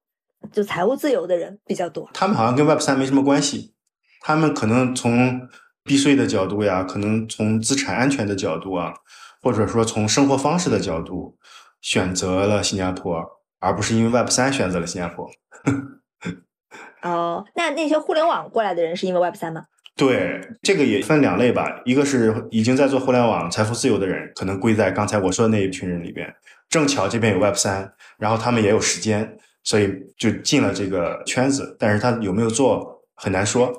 [0.51, 2.09] 就财务自由的人比较多？
[2.13, 3.73] 他们好像跟 Web 三没什么关系，
[4.21, 5.41] 他们可能从
[5.83, 8.93] 避税的角度呀，可能从资产安全的角度啊，
[9.41, 11.37] 或者说从生活方式的角度，
[11.81, 13.21] 选择了新加坡，
[13.59, 15.29] 而不是因为 Web 三选择了新加坡。
[17.03, 19.65] 哦，那那些互联网过来的人是因为 Web 三吗？
[20.05, 26.33] 对，这个也分两类吧，一个是已经在做互联网、财富自由的人，可能归在刚才我说的那一群人里边。
[26.69, 31.77] 正巧这边有 Web 三，然后他们也有时间，所以就进了这个圈子。
[31.79, 33.71] 但是他有没有做很难说。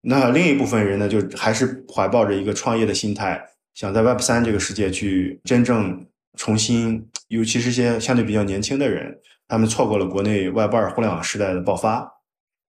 [0.00, 3.44] 那另一部分人呢，就还是怀抱着一个创业的心态，
[3.74, 6.06] 想在 Web 三这个世界去真正
[6.36, 12.08] 重新，尤其是些相对比较年轻的人，他们错过了国内 Web 二互联网时代的爆发，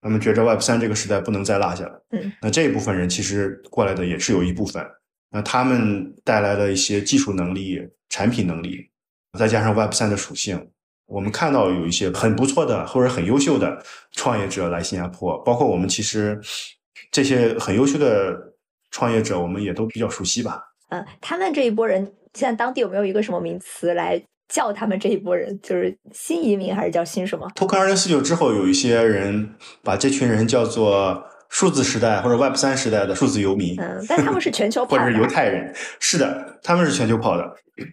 [0.01, 2.05] 他们觉着 Web 三这个时代不能再落下了。
[2.11, 4.85] 嗯，那这一部分人其实过来的也是有一部分，
[5.31, 7.79] 那他们带来的一些技术能力、
[8.09, 8.89] 产品能力，
[9.37, 10.69] 再加上 Web 三的属性，
[11.05, 16.39] 我们看到有一些很不错的或者很优秀的创业者来新加坡，包括我们其实
[17.11, 18.53] 这些很优秀的
[18.91, 20.63] 创业者，我们也都比较熟悉吧。
[20.89, 24.19] 嗯，他们这一波人现在当地有没有一个什么名词来
[24.49, 25.57] 叫他们这一波人？
[25.61, 33.79] 就是新移民还是叫新什么？Token 二零四九之后，有一些人把这群人叫做数字时代或者 Web 三时代的数字游民。
[33.79, 35.25] 嗯，但他们是全球 跑或者是犹。
[35.27, 37.43] 太人，是的，他们是全球跑的。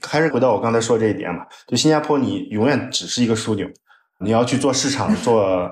[0.03, 3.69] 还是回到我刚才说这一点嘛，就新加坡，你永远只是一个枢纽，
[4.19, 5.71] 你要去做市场、做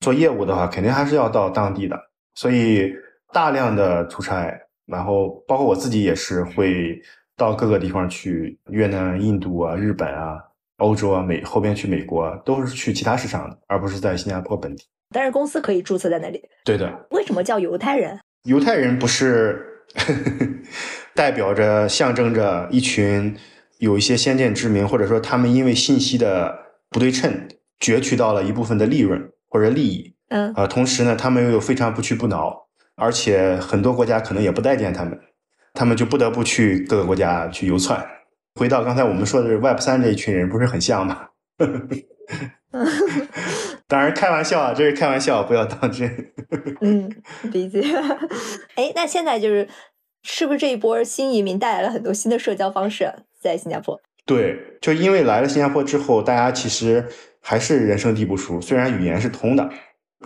[0.00, 1.98] 做业务的话，肯定还是要到当地的。
[2.34, 2.92] 所以
[3.32, 4.52] 大量的出差
[4.86, 7.00] 然后包括我自己也是会
[7.36, 10.38] 到各个地方去，越南、印度啊、日本啊、
[10.78, 14.84] 欧洲啊、美后边去美国，都是去其他市场的，而不是在新加坡本地。
[15.14, 16.42] 但是公司可以注册在那里。
[16.64, 17.06] 对的。
[17.10, 18.18] 为什么叫犹太人？
[18.44, 19.84] 犹太人不是
[21.14, 23.36] 代表着、象征着一群
[23.78, 26.56] 有一些先见之明，或者说他们因为信息的
[26.90, 27.48] 不对称，
[27.80, 30.14] 攫取到了一部分的利润或者利益。
[30.30, 30.52] 嗯。
[30.54, 32.66] 啊，同时呢，他们又有非常不屈不挠，
[32.96, 35.18] 而且很多国家可能也不待见他们，
[35.76, 38.04] 他们就不得不去各个国家去游窜。
[38.58, 41.28] 回到刚才我们说的 Web 三这一群人，不是很像吗？
[43.86, 46.32] 当然开玩笑啊，这是开玩笑，不要当真。
[46.80, 47.10] 嗯，
[47.52, 47.82] 理解。
[48.74, 49.68] 哎，那现在就是，
[50.22, 54.00] 是不是这一波新移民带来了很多新的社交方式，在新加坡？
[54.24, 57.06] 对，就因为来了新加坡之后，大家其实
[57.40, 59.70] 还是人生地不熟，虽然语言是通的，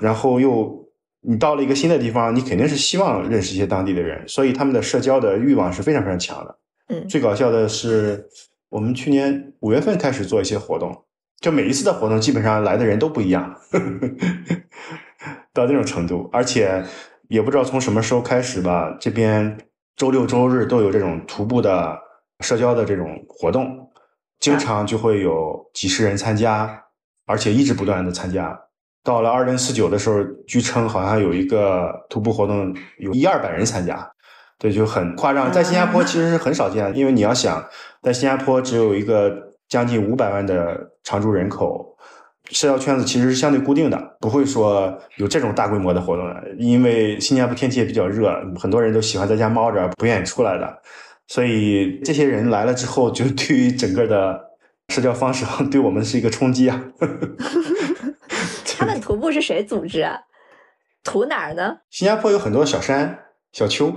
[0.01, 0.80] 然后又
[1.23, 6.59] 你到了一个新的地方，你肯定是希望认识一些当地的人，所以他们的社交的欲望是非常非常强的。
[6.89, 8.27] 嗯，最搞笑的是，
[8.69, 11.05] 我们去年五月份开始做一些活动。
[11.41, 13.57] 就每一次的活动，基本上来的人都不一样，
[15.55, 16.85] 到这种程度，而且
[17.29, 19.57] 也不知道从什么时候开始吧，这边
[19.97, 21.99] 周六周日都有这种徒步的
[22.41, 23.91] 社交的这种活动，
[24.39, 26.85] 经常就会有几十人参加，
[27.25, 28.59] 而且一直不断的参加。
[29.03, 34.11] 到了二零四九的时候，据称好像有一个徒步活动有一二百人参加，
[34.59, 35.53] 对，就很夸张。
[35.53, 37.65] 在新加坡其实是很少见的，因为你要想，
[38.03, 39.49] 在新加坡只有一个。
[39.71, 41.97] 将近五百万的常住人口，
[42.51, 46.43] 社交圈子其实是相对固定的，不会说有这种大规模的活动的。
[46.59, 50.83] 因为新加坡天气也比较热，很多人都喜欢在家猫着，不愿意出来的。
[51.29, 54.41] 所以这些人来了之后，就对于整个的
[54.89, 56.83] 社交方式，对我们是一个冲击啊。
[59.31, 60.19] 是谁组织啊？
[61.03, 61.79] 图哪儿呢？
[61.91, 63.19] 新加坡有很多小山、
[63.53, 63.93] 小丘，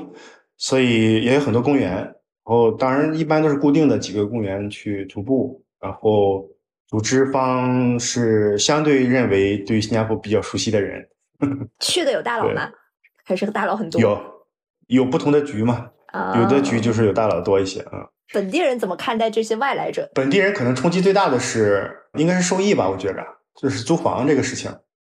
[0.58, 1.92] 所以也有很多公园。
[1.96, 2.14] 然
[2.44, 5.64] 后当然一般都是固定的几个公园去徒步。
[5.80, 6.48] 然后
[6.88, 11.06] 组织方是相对认为对新加坡比较熟悉的人，
[11.82, 12.72] 去的有大佬吗？
[13.26, 14.00] 还是大佬很多？
[14.00, 14.22] 有
[14.88, 15.90] 有不同的局嘛？
[16.38, 18.08] 有的局就是有大佬多一些啊。
[18.34, 20.10] 本地人怎么看待这些外来者？
[20.14, 23.22] 本地人可能冲击最大的是应该是受益吧，我觉着
[23.56, 24.72] 就是租房这个事情。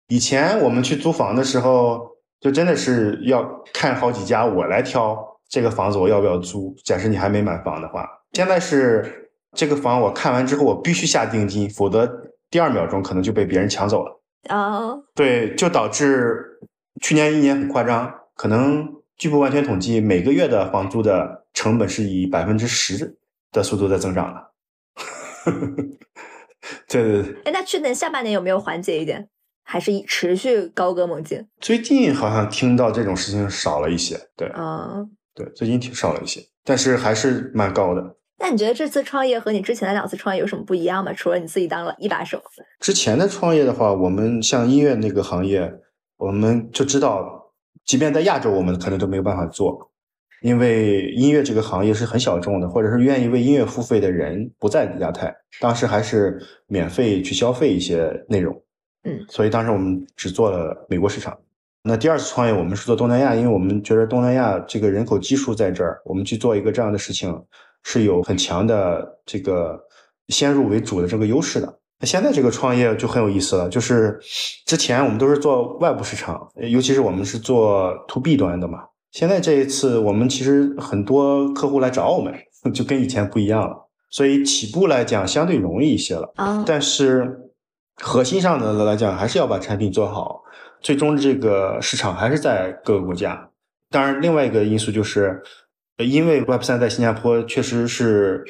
[0.09, 2.05] 以前我们去租房的时候，
[2.41, 6.75] 就真的是要看好几家，我来挑这个房子我要不要租。
[6.83, 9.15] 假设你还没买房的话，现在是。
[9.53, 12.07] 这个房我看完之后，我必须下定金，否则
[12.51, 14.21] 第二秒钟可能就被别人抢走了。
[14.47, 16.59] 啊，对，就导致
[17.01, 18.87] 去年一年很夸张，可能
[19.17, 23.17] 据不完全统计，每个月的房租的成本是以百分之十
[23.51, 24.51] 的速度在增长的。
[26.87, 27.41] 对对对。
[27.45, 29.29] 哎，那去年下半年有没有缓解一点，
[29.71, 31.45] 还是持续高歌猛进？
[31.61, 34.19] 最近好像听到这种事情少了一些。
[34.35, 35.05] 对，啊，
[35.35, 38.15] 对，最近挺少了一些，但是还是蛮高的。
[38.39, 41.13] 那你觉得这次创业和你之前的两次创业有什么不一样吗？
[41.13, 42.41] 除了你自己当了一把手，
[42.79, 45.71] 之前的创业的话，我们像音乐那个行业，
[46.17, 47.53] 我们就知道，
[47.85, 49.91] 即便在亚洲，我们可能都没有办法做，
[50.41, 55.31] 因为音乐这个行业是很小众的，或者是愿意为音乐付费的人不在亚太。
[55.61, 58.59] 当时还是免费去消费一些内容，
[59.03, 61.37] 嗯，所以当时我们只做了美国市场。
[61.83, 67.43] 那第二次创业，我们是做东南亚，因为我们觉得东南亚这个人口基数在这儿，我们去做一个这样的事情。
[67.81, 69.79] 是有很强的这个
[70.27, 71.79] 先入为主的这个优势的。
[71.97, 74.19] 那现在这个创业就很有意思了，就是
[74.65, 78.79] 之前我们都是做外部市场，尤其是我们是做 to B 端的嘛。
[79.11, 82.33] 现在这一次，我们其实很多客户来找我们，
[82.75, 83.87] 就跟以前不一样了。
[84.09, 86.29] 所以起步来讲相对容易一些了。
[86.35, 87.48] 啊，但是
[87.99, 90.43] 核心上的来讲，还是要把产品做好。
[90.81, 93.49] 最终这个市场还是在各个国家。
[93.89, 95.41] 当然，另外一个因素就是。
[96.01, 98.41] 因为 Web 三在新加坡确实是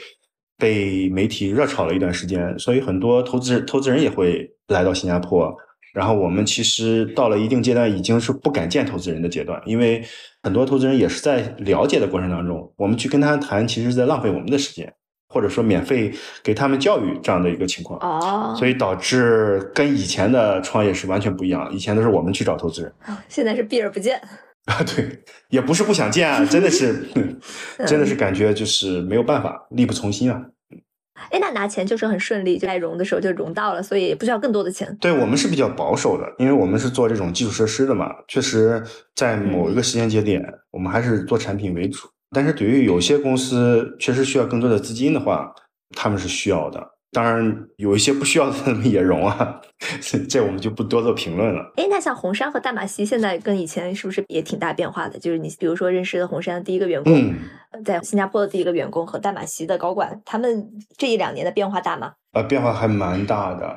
[0.56, 5.52] 被媒体热炒了一段时间，所以很多投资投资人也会来到新加坡。
[5.92, 10.04] 然后我们其实到了一定阶段，已经是不敢见投资人的阶段，因为
[10.44, 14.94] 很多投资人也是在了解的过程当中，我们去跟他谈，其实在浪费我们的时间，
[15.30, 16.12] 或者说免费
[16.44, 18.00] 给他们教育这样的一个情况。
[18.00, 22.92] 哦，所以导致跟以前的创业是完全不一样，以前都是我们去找投资人，
[23.28, 24.20] 现在是避而不见。
[24.66, 27.08] 啊，对，也不是不想见啊，真的是，
[27.88, 30.40] 真的是感觉就是没有办法，力不从心啊。
[31.32, 34.96] 哎，那拿钱就是很顺利，就在融的时候就融到了，所以也不需要更多的钱。
[35.02, 38.82] 对我们是比较保守的，因为我们是做这种基础设施的嘛，确实
[39.16, 42.08] 在某一个时间节点，我们还是做产品为主。
[42.32, 45.54] 但是对于有些公司确实需要更多的资金的话，
[45.96, 46.96] 他们是需要的。
[47.12, 48.56] 当然有一些不需要的
[48.88, 49.60] 也融啊，
[50.30, 51.74] 这我们就不多做评论了。
[51.76, 55.18] 哎，那像红杉和大马锡现在跟以前是不是也挺大变化的？
[55.18, 57.34] 就是你比如说认识的红杉的第一个员工，
[57.84, 62.14] 在新加坡的第一个员工和大马锡的高管，他们这一两年的变化大吗？
[62.34, 63.76] 呃，变化还蛮大的，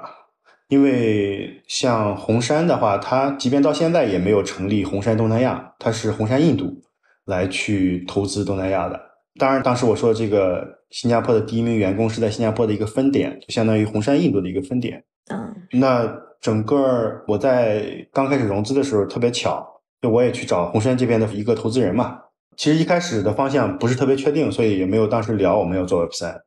[0.69, 6.83] 因为像红杉的话，它即便到现在也没有成立红杉东南亚，它是红杉印度
[7.27, 9.01] 来去投资东南亚的。
[9.39, 10.81] 当然，当时我说这个。
[10.93, 15.03] 新加坡的第一名员工是在新加坡的一个分点，就相当于红杉印度的一个分点。
[15.31, 16.07] 嗯，那
[16.39, 19.67] 整个我在刚开始融资的时候特别巧，
[20.03, 22.19] 就我也去找红杉这边的一个投资人嘛。
[22.59, 26.43] 其实一开始的方向不是特别确定，所以也没有当时聊我们要做 Web 三。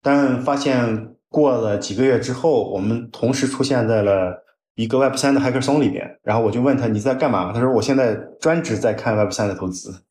[0.00, 4.44] 但发现过了几个月之后，我们同时出现在了
[4.74, 6.18] 一个 Web 三的 Hacker 松里面。
[6.22, 7.52] 然后我就问他你在干嘛？
[7.52, 10.02] 他说我现在专职在看 Web 三的投资。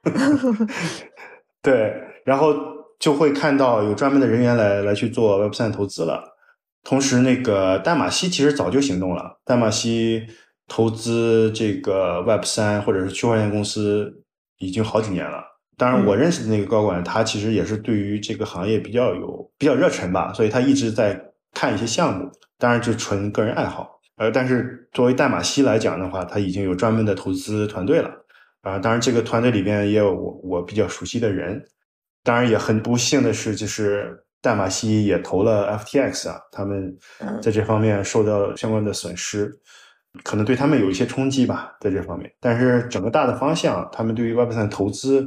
[1.61, 1.93] 对，
[2.25, 2.77] 然后。
[2.99, 6.35] 就会看到有专门的人员来来去做 Web 三投资了。
[6.83, 9.39] 同时，那个淡马锡其实早就行动了。
[9.45, 10.27] 淡马锡
[10.67, 14.21] 投资这个 Web 三或者是区块链公司
[14.57, 15.41] 已经好几年了。
[15.77, 21.17] 当然，我认识的那个高管，他其实也是对于这个行业比较有比较热忱吧，所以他一直在
[21.53, 22.29] 看一些项目。
[22.57, 23.98] 当然，就纯个人爱好。
[24.19, 28.11] 呃，但是作为淡马锡来讲的话，他已经有专门的投资团队了。
[28.61, 31.65] 啊，当然这个团队里边也有我我比较熟悉的人。
[32.21, 36.93] 当然也很不幸的是，就是淡马锡也投了 FTX 啊，他们
[37.41, 39.57] 在这方面受到相关的损失，
[40.21, 42.29] 可能对他们有一些冲击吧，在这方面。
[42.41, 45.25] 但是整个大的方向，他们对于 Web3 投资，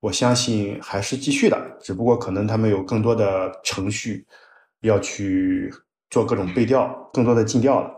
[0.00, 4.26] 我相信还是继续的，只不过可能他们有更多的程序
[4.80, 5.72] 要去
[6.10, 7.90] 做各种背调，更多的尽调了，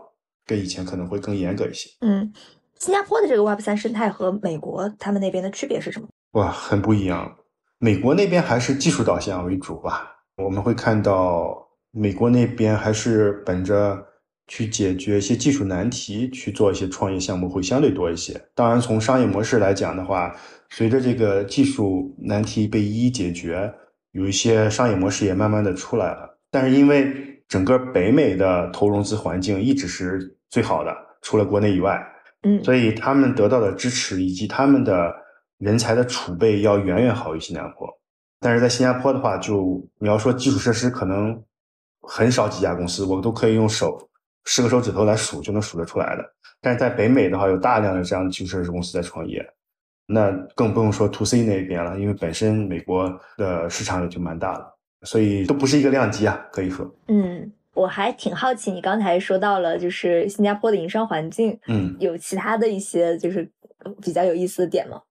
[0.45, 1.89] 跟以前可能会更严格一些。
[2.01, 2.31] 嗯，
[2.79, 6.07] 新加坡的这个 Web 三生态和美国他们那边的区别是什么？
[6.31, 7.37] 哇，很不一样。
[7.79, 14.05] 美国那边还是技术导向为主吧，我们会看到美国那边还是本着
[14.47, 18.39] 去解决一些技术难题去做一些创业项目会相对多一些。
[18.53, 20.35] 当然，从商业模式来讲的话，
[20.69, 23.73] 随着这个技术难题被一一解决，
[24.11, 26.37] 有一些商业模式也慢慢的出来了。
[26.51, 32.01] 但是因为整个北美的投融资环境一直是最好的，除了国内以外，
[32.43, 35.13] 嗯，所以他们得到的支持以及他们的。
[35.57, 37.87] 人才的储备要远远好于新加坡，
[38.41, 41.41] 但是在新加坡的话，就你要说基础设施，可能
[42.01, 43.97] 很少几家公司，我都可以用手
[44.43, 46.23] 十个手指头来数就能数得出来的。
[46.59, 49.41] 但是在北美的话，有大量的这样的基础设施公司在创业，
[50.07, 56.85] 那更不用说 To C 那边了，因为本身美国的市场也就蛮大了，所以都不是一个量级啊，可以说。
[57.07, 63.51] 嗯，我还挺好奇，你刚才说到了就是新加坡的营商环境，嗯，有其他的一些就是
[64.01, 65.01] 比较有意思的点吗？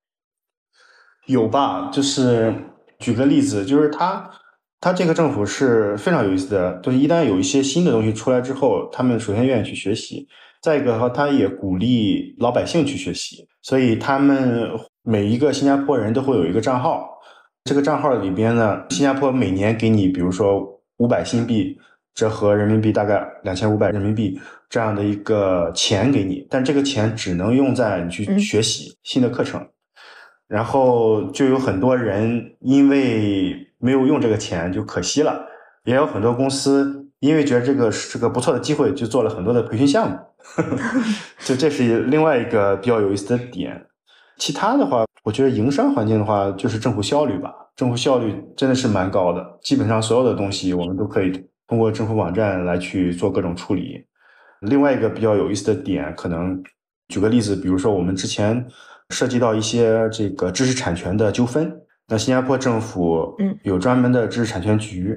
[1.26, 2.52] 有吧，就是
[2.98, 4.30] 举个例子，就是他
[4.80, 10.26] 他这个政府是非常有意思的，就是一旦有一些新的东西出来之后，他们首先愿意去学习，
[10.62, 14.70] 再一个的话，他也鼓励老百姓去学习，所以他们
[15.02, 17.08] 每一个新加坡人都会有一个账号，
[17.64, 21.78] 这个账号里边呢，新加坡每年给你，比如说五百新币，
[22.14, 29.66] 折合人民币大概两千五百人民币这样的一个钱给你，但这个钱只能用在你去学习新的课程。
[30.46, 35.46] 然后就有很多人因为没有用这个钱就可惜了，
[35.84, 40.18] 也有很多公司因为觉得这个是个不错的机会，就做了很多的培训项目，
[41.44, 43.86] 就这是另外一个比较有意思的点。
[44.36, 51.32] 其他的话，我觉得营商环境的话，就是政府效率吧，政府效率真的是蛮高的，基本上所有的东西我们都可以
[51.66, 54.04] 通过政府网站来去做各种处理。
[54.60, 56.62] 另外一个比较有意思的点，可能
[57.08, 58.66] 举个例子，比如说我们之前。
[59.10, 61.70] 涉及到一些这个知识产权的纠纷，
[62.08, 65.14] 那新加坡政府嗯有专门的知识产权局，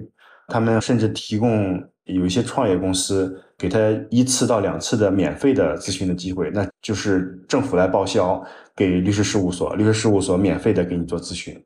[0.50, 3.80] 他们甚至提供有一些创业公司给他
[4.10, 8.46] 一次到两次的免费的咨询的机会，那就是政府来报销
[8.76, 11.58] 给律师事务所，律师事务所免费的给你做咨询，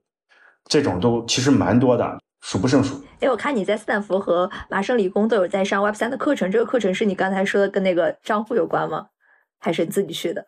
[0.66, 3.04] 这种都其实蛮多的，数不胜数。
[3.22, 9.05] 哎，我看你在斯坦福和麻省理工都有在上 Web 三的课程，这个课程是你刚才说的跟那个账户有关吗？
[9.59, 10.43] 还是你自己去的？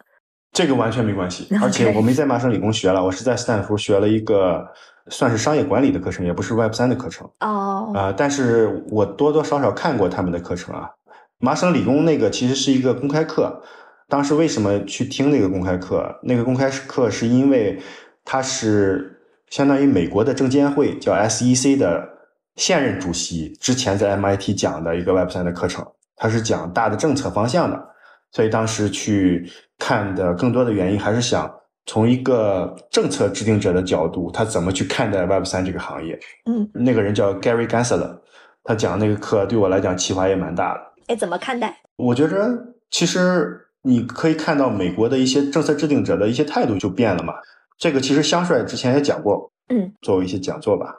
[0.51, 4.65] 这个完全没关系， 而且我没在麻省理工学了，我是在斯坦福学了一个
[5.09, 7.91] 算是商业管理的课程，也不是 Web 三的课程哦。
[7.93, 10.89] 啊，但是我多多少少看过他们的课程啊。
[11.37, 13.61] 麻省理工那个其实是一个公开课，
[14.09, 16.19] 当时为什么去听那个公开课？
[16.23, 17.79] 那个公开课是因为
[18.25, 19.19] 它是
[19.51, 22.12] 相当于美国的证监会叫 SEC 的
[22.55, 25.85] 现任主席之前在 MIT 讲的一个 Web 三的课程，
[26.15, 27.89] 他是讲大的政策方向的。
[28.31, 29.47] 所以当时去
[29.77, 31.53] 看的更多的原因，还是想
[31.85, 36.19] 从一个政策制定者的角度，他怎么去看待 Web 三这个行业。
[36.45, 38.19] 嗯，那个人叫 Gary Gensler，
[38.63, 40.79] 他讲那个课对我来讲启发也蛮大的。
[41.07, 41.81] 哎，怎么看待？
[41.97, 47.33] 我觉着其实你可以看到美国的一些政策制定者的一些态度就变了嘛。
[47.77, 50.95] 这个其实香帅之前也讲过，嗯，作为一些讲座吧。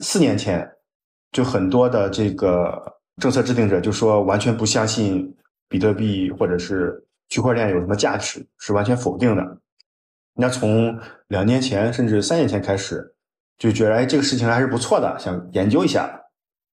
[0.00, 0.70] 四年前
[1.32, 2.80] 就很多的这个
[3.20, 5.34] 政策制定者就说完全不相信
[5.68, 9.58] 比特币或者是区块链有什么价值，是完全否定的。
[10.34, 13.14] 那从两年前甚至三年前开始
[13.58, 16.20] 就觉得哎这个事情还是不错的，想研究一下。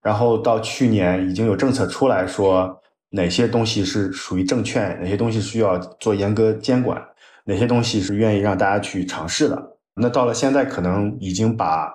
[0.03, 2.81] 然后到去年已经有政策出来说
[3.11, 7.03] 哪些东西是属于证券，哪些东西需要做严格监管，
[7.45, 9.77] 哪些东西是愿意让大家去尝试的。
[9.95, 11.91] 那到了现在，可能已经把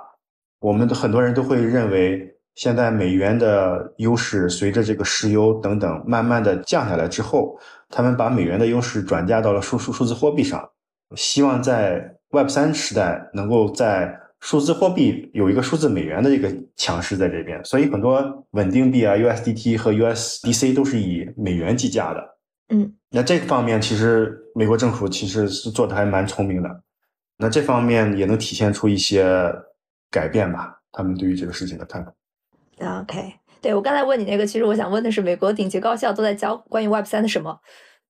[0.60, 10.70] 我们的很多人都会认为，现在美元的优势随着这个石油等等慢慢的降下来之后，他们把美元的优势转嫁到了数数数字货币上，
[11.16, 14.20] 希望在 Web 三时代能够在。
[14.42, 22.24] 数字货币有一个数字美元的一个强势在这边，所以很多稳定币啊，USDT 和 USDC 都是以美元计价的。
[22.70, 26.70] 嗯，那这个方面其实美国政府其实是做的还蛮聪明的。
[27.38, 29.54] 那这方面也能体现出一些
[30.10, 32.10] 改变吧，他们对于这个事情的看法。
[32.80, 37.60] OK，对我刚才问你那个，其实我想问的是，美国顶级高校都在教关于 Web 三的什么？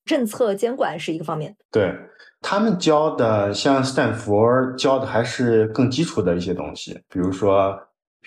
[0.06, 1.56] 政策监管是一个方面。
[1.72, 1.94] 对。
[2.42, 4.42] 他们教的像斯坦福
[4.78, 7.78] 教的还是更基础的一些东西，比如说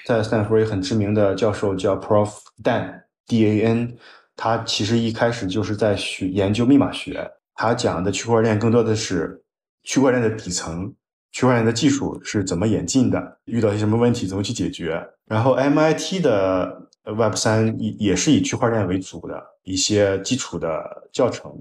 [0.04, 2.30] 在斯坦福也很知名的教授叫 Prof
[2.62, 3.96] Dan D A N，
[4.36, 9.42] 他其实一开始就是在学研究密码学，他讲的区块链更多的是
[9.82, 10.94] 区块链的底层，
[11.32, 15.04] 区块链的技术是怎么演进的，遇到一些什么问题怎么去解决。
[15.26, 21.60] 然后 MIT 的 Web 三也也是以区块链为主的一些基础的教程，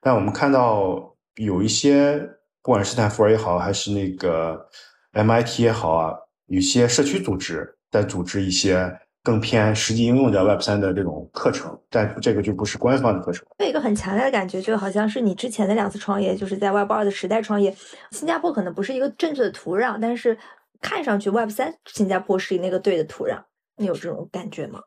[0.00, 1.10] 但我们看到。
[1.36, 2.18] 有一些，
[2.62, 4.68] 不管是斯坦福也好，还是那个
[5.14, 6.14] MIT 也好啊，
[6.44, 13.44] 有些社区组织在组织一些更偏实际应用的 Web 三的这种课程，但这个就不是官方的课程。
[13.58, 17.74] 有一个很强烈的感觉，就好像是你之前的两次创业，就是在 Web 二的时代创业，
[18.10, 20.36] 新加坡可能不是一个正确的土壤，但是
[20.80, 23.38] 看上去 Web 三新加坡是那个对的土壤，
[23.76, 24.80] 你有这种感觉吗？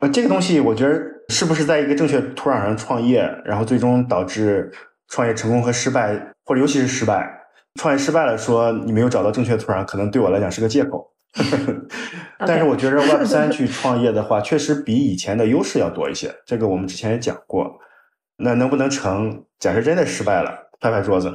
[0.00, 4.72] 呃，这个东西我觉得是不是在一个正确土壤上创业，然后最终导致。
[5.08, 7.28] 创业成功和失败，或者尤其是失败，
[7.74, 11.11] 创业失败了，说你没有找到正确土壤，可能对我来讲是个借口。
[12.38, 16.34] 但是我觉得 Web 三去创业的话，确实比以前的优势要多一些。
[16.44, 17.78] 这个我们之前也讲过。
[18.38, 19.44] 那能不能成？
[19.60, 21.32] 假设真的失败了，拍拍桌子，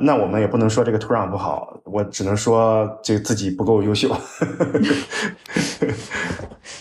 [0.00, 4.08] 那我们也不能说这个土壤不好，我只能说这自己不够优秀。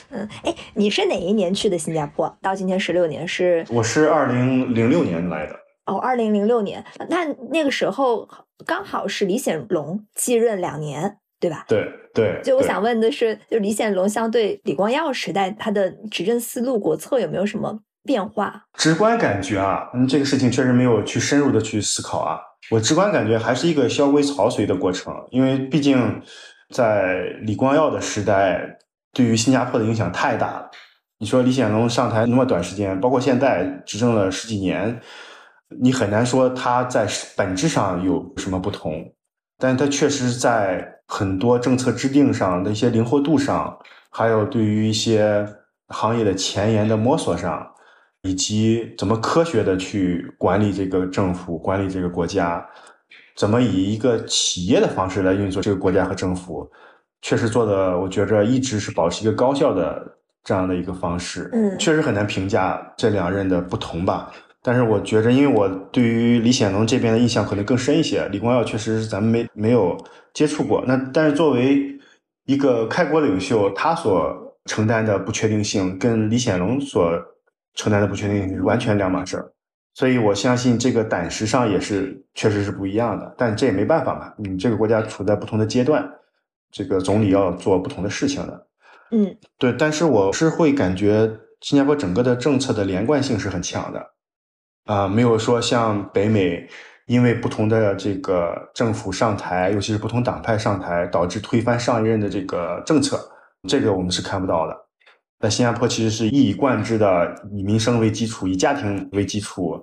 [0.09, 2.37] 嗯，哎，你是哪一年去的新加坡？
[2.41, 3.65] 到今天十六年是？
[3.69, 5.53] 我是二零零六年来的。
[5.85, 8.29] 哦，二零零六年，那那个时候
[8.65, 11.65] 刚好是李显龙继任两年，对吧？
[11.67, 12.41] 对对。
[12.43, 18.63] 就我想问的是，就李显龙相对李光耀时代，他的执政思路、国策有没有什么变化？
[18.73, 22.39] 直观感觉啊，嗯，这个事情确实没有去深入的去思考啊。
[22.71, 26.21] 我直观感觉还是一个萧规曹随的过程，因为毕竟
[26.73, 28.77] 在李光耀的时代，
[29.13, 30.69] 对于新加坡的影响太大了。
[31.19, 34.99] 你说李显龙上台那么短时间，包括现在执政了十几年。
[35.81, 39.03] 你很难说他在本质上有什么不同，
[39.57, 43.77] 但它确实在很多政策制定上的一些灵活度上，
[44.09, 45.47] 还有对于一些
[45.87, 47.65] 行业的前沿的摸索上，
[48.21, 52.63] 以及怎么科学的去管理这个政府、管理这个国家，
[53.35, 56.69] 怎么以一个企业的方式来运作这个国家和政府，
[57.21, 61.49] 确实做的，我觉着一直是保持一个高效的这样的一个方式。
[61.53, 64.31] 嗯，确实很难评价这两任的不同吧。
[64.67, 68.27] 但是我觉着，因为我对于李显龙这边的印象可能更深一些。
[68.33, 69.97] 李光耀确实是咱们没没有
[70.33, 70.83] 接触过。
[70.85, 71.97] 那但是作为
[72.43, 77.09] 一个开国领袖，他所承担的不确定性跟李显龙所
[77.75, 79.53] 承担的不确定性是完全两码事儿。
[79.93, 83.33] 所以我相信这个胆识上也是确实是不一样的。
[83.37, 86.05] 但这也没办法嘛，你这个国家处在不同的阶段，
[86.73, 88.67] 这个总理要做不同的事情的。
[89.11, 89.71] 嗯，对。
[89.79, 94.05] 但是我是会感觉新加坡整个的政策的连贯性是很强的。
[94.87, 96.67] 啊，没有说像北美，
[97.05, 103.19] 因为不同的这个政府上台，尤其是不同党派上台，导致推翻上一任的这个政策，
[103.67, 104.75] 这个我们是看不到的。
[105.39, 109.79] 在新加坡，其实是一以贯之的以民生为基础，以家庭为基础，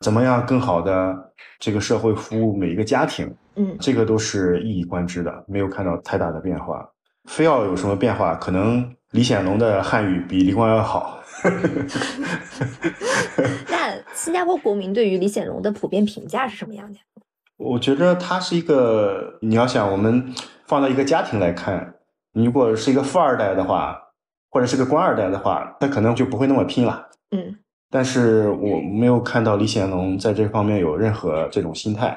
[0.00, 1.14] 怎么样更好的
[1.58, 6.88] 这个社会服务每一个家庭，嗯，这个都是一以贯之的，没有看到太大的变化。
[7.28, 11.20] 非要有什么变化，可能李显龙的汉语比李光耀好。
[14.14, 16.98] 那新加坡国民对于李显龙的普遍评价是什么样的？
[17.56, 20.32] 我觉得他是一个，你要想我们
[20.66, 21.96] 放到一个家庭来看，
[22.32, 23.98] 你如果是一个富二代的话，
[24.50, 27.10] 或者是个官二代的话，他可能就不会那么拼了。
[27.30, 27.56] 嗯，
[27.90, 32.16] 但是我没有看到李显龙在这方面有任何这种心态，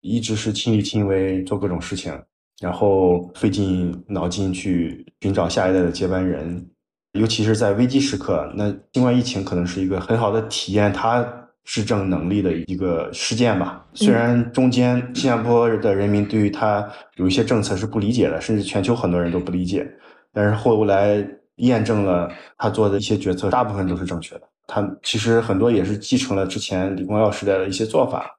[0.00, 2.22] 一直是亲力亲为做各种事情，
[2.60, 6.70] 然后费尽脑筋去寻找下一代的接班人。
[7.12, 11.26] 尤其是在危机时刻，那新冠疫情可能是一个很好的体验他
[11.64, 13.84] 执政能力的一个事件吧。
[13.94, 19.86] 虽然中间新加坡的人民对于他有一些政策是不理解的，甚至全球很多人都不理解，
[20.32, 21.26] 但是后来
[21.56, 24.42] 验证了他做的一些决策大部分都是正确的。
[24.68, 28.30] 他其实很多也是继承了之前李光耀时代的一些做法，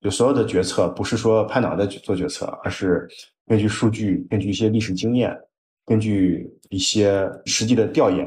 [0.00, 3.08] 就所有的决策不是说拍脑袋去做决策，而是
[3.48, 5.36] 根据数据，根据一些历史经验。
[5.90, 8.24] 根据一些实际的调研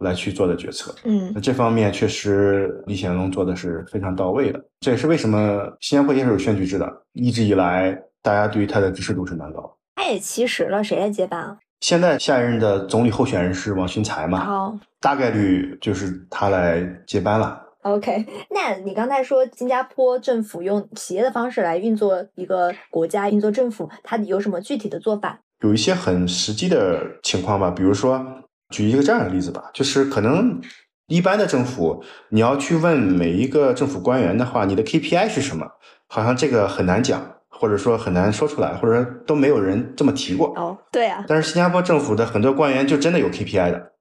[0.00, 4.62] 来去做的决策，嗯，那这方面确实李显龙做的是非常到位的。
[4.80, 9.78] 这也是为什么新加坡也是有选举制的，一直以来大家对于他的支持度是蛮高。
[9.94, 11.56] 他也七十了，谁来接班啊？
[11.80, 14.46] 现在下一任的总理候选人是王群才嘛？
[14.46, 17.62] 哦，大概率就是他来接班了。
[17.80, 25.40] OK， 那你刚才说新加坡政府用企业的方式来运作一个国家，运作政府，它有什么具体的做法？
[25.66, 28.24] 有一些很实际的情况吧，比如说
[28.70, 30.60] 举一个这样的例子吧，就是可能
[31.08, 35.66] 一般的政府，你要去问每一个政府官员的话，你的 KPI 是什么？
[36.08, 40.52] 好像这个很难讲，或者说很难说出来，或者说都没有人这么提过。
[40.56, 41.24] 哦，对啊。
[41.26, 43.92] 但是新加坡政府的很多官员就真的有 KPI 的。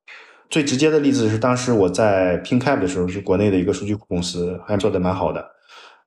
[0.50, 5.44] 最直接的例子是当时我在 PingCap 的时候，是国内的一个数据库公司，还做的蛮好的。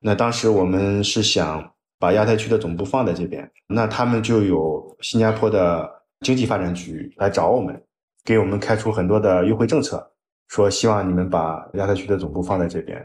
[0.01, 1.73] 那当时我们是想。
[1.99, 5.89] 把亚太区的总部放在这边，那他们就有新加坡的
[6.21, 7.81] 经济发展局来找我们，
[8.25, 10.13] 给我们开出很多的优惠政策，
[10.49, 13.05] 说希望你们把亚太区的总部放在这边，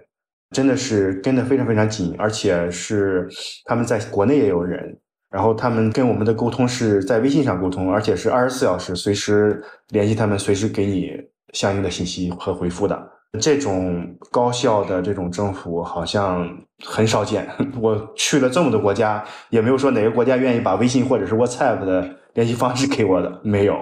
[0.51, 3.27] 真的是跟得非常非常紧，而且是
[3.65, 4.95] 他们在国内也有人，
[5.29, 11.11] 然后他们跟我们的沟通是在微信上沟通，而且是二十四小时随时联系他们，随时给你
[11.53, 13.11] 相应的信息和回复的。
[13.39, 16.47] 这种高效的这种政府好像
[16.85, 17.47] 很少见。
[17.81, 23.75] 我去了这么多国家，也没有说哪个国家愿意把微信或者是 WhatsApp 的联系方式给我的，没有。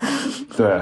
[0.56, 0.80] 对，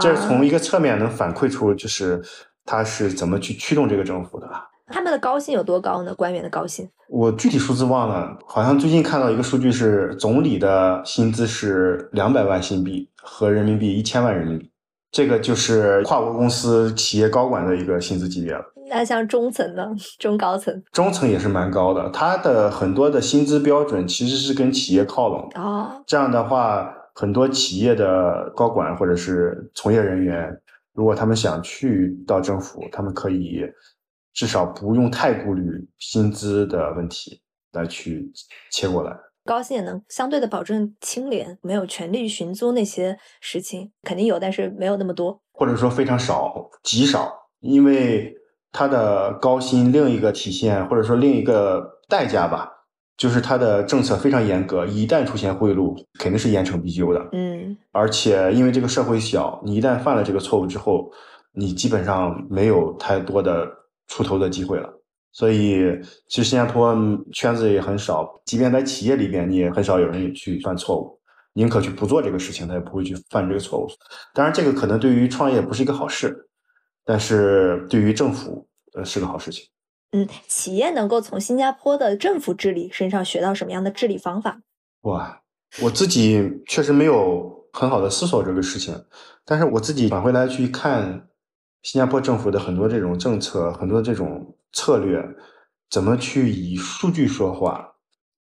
[0.00, 2.22] 这是从一个侧面能反馈出，就是
[2.64, 4.48] 他是怎么去驱动这个政府的。
[4.88, 6.14] 他们的高薪有多高呢？
[6.14, 6.88] 官员的高薪？
[7.08, 14.70] 我具体数字忘了，好像最近看到一个数据是，总理的薪资是两百万新币和人民币一千万人民币。
[15.14, 18.64] 这个就是跨国公司企业高管的一个薪资级别了。
[18.90, 19.86] 那像中层呢？
[20.18, 20.82] 中高层？
[20.90, 25.48] 中层也是蛮高的，他的很多的薪资标准其实是跟企业靠拢。
[25.54, 30.50] 哦，这样的话，很多企业的高管或者是从业人员，
[30.94, 33.62] 如果他们想去到政府，他们可以
[34.32, 35.62] 至少不用太顾虑
[36.00, 37.40] 薪资的问题
[37.72, 38.32] 来去
[38.72, 39.16] 切过来。
[39.44, 47.32] 高薪也能相对的保证清廉，没有权力寻租那些事情，肯定有，但是没有那么多，或者说非常少，极少。
[47.60, 48.34] 因为
[48.72, 52.70] 它的高薪另一个体现，或者说另一个代价吧，
[53.16, 57.26] 就是它的政策非常严格，一旦出现贿赂，肯定是严惩必究的。
[57.32, 61.10] 嗯，而且因为这个社会小，你一旦犯了这个错误之后，
[61.52, 63.66] 你基本上没有太多的
[64.08, 64.90] 出头的机会了。
[65.34, 65.82] 所以，
[66.28, 66.96] 其实新加坡
[67.32, 71.18] 圈子也很少，即便在企业里边，你也很少有人去犯错误，
[71.54, 73.88] 宁可去不做这个事情，他也不会去犯这个错误。
[74.32, 76.48] 当然，这个可能对于创业不是一个好事，
[77.04, 79.64] 但是对于政府，呃，是个好事情。
[80.12, 84.60] 嗯，企业能够从新加坡的政府治理身上学到什么样的治理方法？
[85.00, 85.42] 哇，
[85.82, 89.04] 我自己确实没有很好的思索这个事情，
[89.44, 91.26] 但是我自己返回来去看。
[91.82, 95.24] 新加坡政府的很多这种政策，很多这种策略，
[95.90, 97.94] 怎么去以数据说话？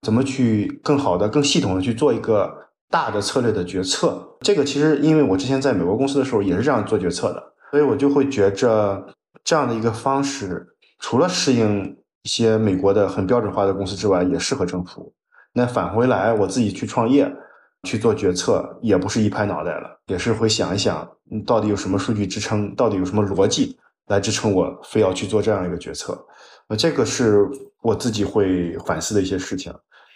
[0.03, 2.53] 怎么去更好的、更系统的去做一个
[2.91, 4.37] 大的策略的决策？
[4.41, 9.07] 这个其实，因为我之前在美国公司的时候也是这样做决策的，所以我就会觉着
[9.45, 10.67] 这样的一个方式，
[10.99, 15.15] 除了适应一些美国的很标准化的公司之外，也适合政府。
[15.53, 17.33] 那返回来，我自己去创业。
[17.85, 21.05] 去做决策也不是一拍脑袋了，也是会想一想，
[21.45, 23.77] 到底有什么数据支撑，到底有什么逻辑
[24.09, 26.27] 来支撑我非要去做这样一个决策。
[26.69, 27.49] 那这个是
[27.83, 29.73] 我自己会反思的一些事情。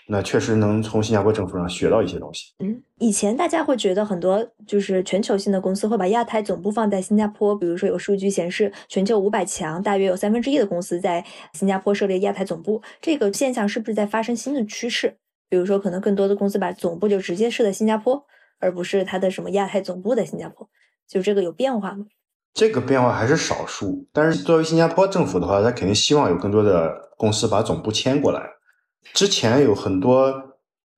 [0.08, 2.52] 那确实能从新加坡政府上学到一些东西。
[2.60, 15.16] 嗯，以前大家会觉得很多就是全球性的公司会把亚太总部放在新加坡，比如说有数据显示，全球五百强大约有三分之一的公司在新加坡设立亚太总部，这个现象是不是在发生新的趋势？
[15.48, 18.24] 比如说，可能更多的公司把总部就直接设在新加坡，
[18.60, 20.68] 而不是它的什么亚太总部在新加坡，
[21.08, 22.06] 就这个有变化吗？
[22.56, 28.40] 这个变化还是少数，但是作为新加坡政府的话，他肯定希望有更多的公司把总部迁过来。
[29.12, 30.32] 之前有很多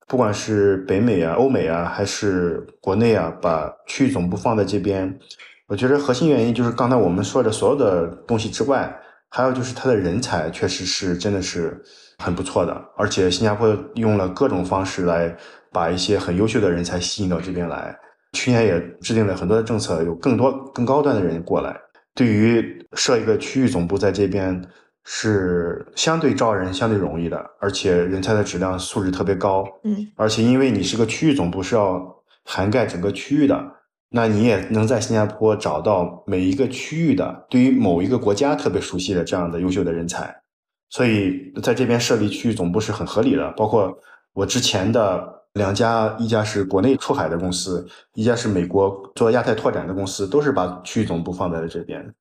[0.06, 5.18] 不管是北美啊、欧美啊，还是国内啊，把区域总部放在这边，
[5.66, 8.96] 我觉得核心原因就是刚才我们说的所有的东西之外，
[9.28, 11.82] 还有就是它的人才确实是真的是
[12.18, 15.36] 很不错的，而且新加坡用了各种方式来
[15.72, 17.98] 把一些很优秀的人才吸引到这边来。
[18.32, 21.76] 去年也制定了很多的政策，有更多更高端的人过来。
[22.14, 24.62] 对于设一个区域总部在这边。
[25.10, 29.64] 是相对招人相对容易的，而且人才的质量素质特别高。
[29.82, 33.72] 嗯，而且因为你是个区域总部，是要涵盖整个区域的，
[34.10, 40.42] 那你也能在新加坡找到每一个区域的对于某一个国家特别熟悉的这样的优秀的人才，
[40.90, 43.50] 所以在这边设立区域总部是很合理的。
[43.52, 43.98] 包括
[44.34, 52.14] 我之前的两家，一家是国内出海的公司，一家是美国做亚太拓展的公司，都是把区域总部放在了这边。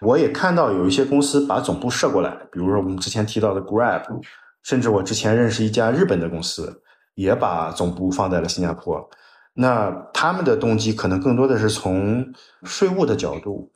[0.00, 4.04] 我也看到有一些公司把总部设过来，比如说我们之前提到的 Grab，
[4.62, 6.82] 甚至我之前认识一家日本的公司，
[7.14, 9.06] 也把总部放在了新加坡。
[9.54, 12.24] 那他们的动机可能更多的是从
[12.62, 13.72] 税务的角度，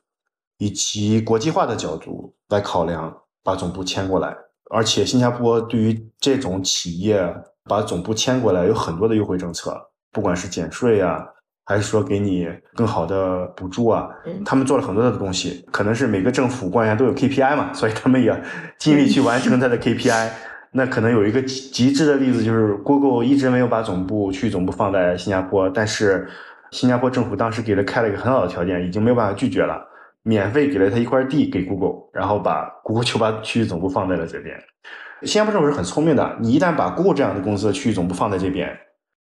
[0.59, 4.37] 以及国际化的角度来考量，把总部迁过来。
[4.71, 7.35] 而且新加坡对于这种企业
[7.69, 9.81] 把总部迁过来有很多的优惠政策，
[10.13, 11.25] 不管是减税啊。
[11.67, 14.09] 还是说给你更好的补助啊？
[14.45, 18.43] 他们做了很多的东西，可能是每个政府官员都有 KPI 嘛，所以他们也
[18.77, 20.31] 尽力去完成他的 KPI。
[20.73, 26.29] 那可能有一个极致的例子，就是 Google 一直没有把总部区域总部放在新加坡，但是
[26.73, 29.81] 新加坡政府当时给了开了一个很好的条件，已经没有办法拒绝了，
[30.25, 34.57] 免费给了他一块地给 Google，然后把 Google 就把区域总部放在了这边。
[35.23, 38.69] 新加坡政府是很聪明的，你一旦把 Google 这样的公司的区域总部放在这边，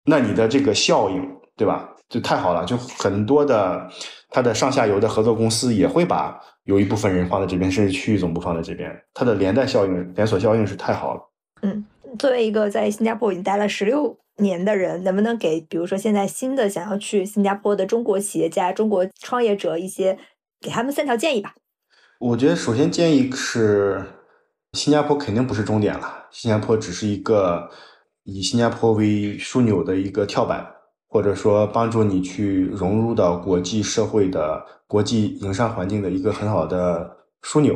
[0.05, 1.91] 那你的这个效应，对吧？
[2.09, 3.89] 就太好了，就很多的
[4.31, 11.21] 它的上下游的合作公司也会把有一部分人放在这边，甚至区域总部放在这边，它的连带效应、连锁效应是太好了。
[11.63, 11.85] 嗯，
[12.19, 20.17] 作为一个在新加坡已经待了十六年的人，能不能给比如说现在新的想要去新加坡的中国企业家、中国创业者一些
[20.61, 21.55] 给他们三条建议吧？
[22.21, 24.05] 我觉得首先建议是，
[24.77, 27.69] 新加坡肯定不是终点了，新加坡只是一个
[28.23, 30.75] 以新加坡为枢纽的一个跳板。
[31.09, 37.75] 或者说帮助你去融入到国际社会的国际营商环境的一个很好的枢纽，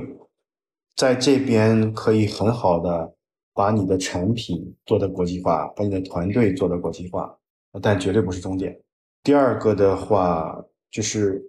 [0.94, 3.14] 在这边可以很好的
[3.54, 7.34] 把你的产品做的国际化，把你的团队做的国际化，
[7.80, 8.78] 但绝对不是终点。
[9.22, 11.40] 第二个的话就是，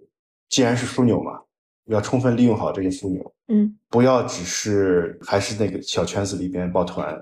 [0.48, 1.40] 既然是枢纽嘛，
[1.86, 7.14] 要充分利用好这个枢纽，嗯，不要只是还是那个小圈子里边抱团。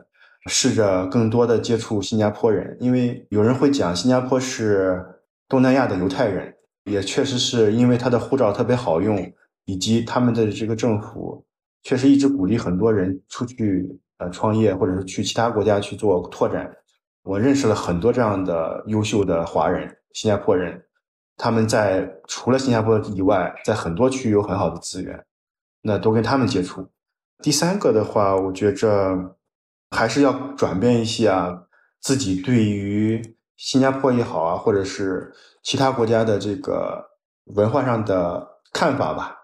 [0.46, 5.04] 试着更多的接触新加坡人，因为有人会讲新加坡是
[5.46, 6.54] 东南亚的犹太人，
[6.84, 9.30] 也确实是因为他的护照特别好用，
[9.66, 11.44] 以及他们的这个政府
[11.82, 13.86] 确实一直鼓励很多人出去
[14.16, 16.70] 呃创业，或者是去其他国家去做拓展。
[17.22, 20.82] 我认识了很多这样的优秀的华人，新加坡人，
[21.36, 25.22] 他们在除了新加坡以外，在很多区域有很好的资源，
[25.82, 26.88] 那多跟他们接触。
[27.42, 29.36] 第三个的话，我觉着。
[29.92, 31.66] 还是要转变一下
[32.00, 35.32] 自己对于新加坡也好啊，或者是
[35.64, 37.04] 其他国家的这个
[37.46, 39.36] 文化上的看法吧，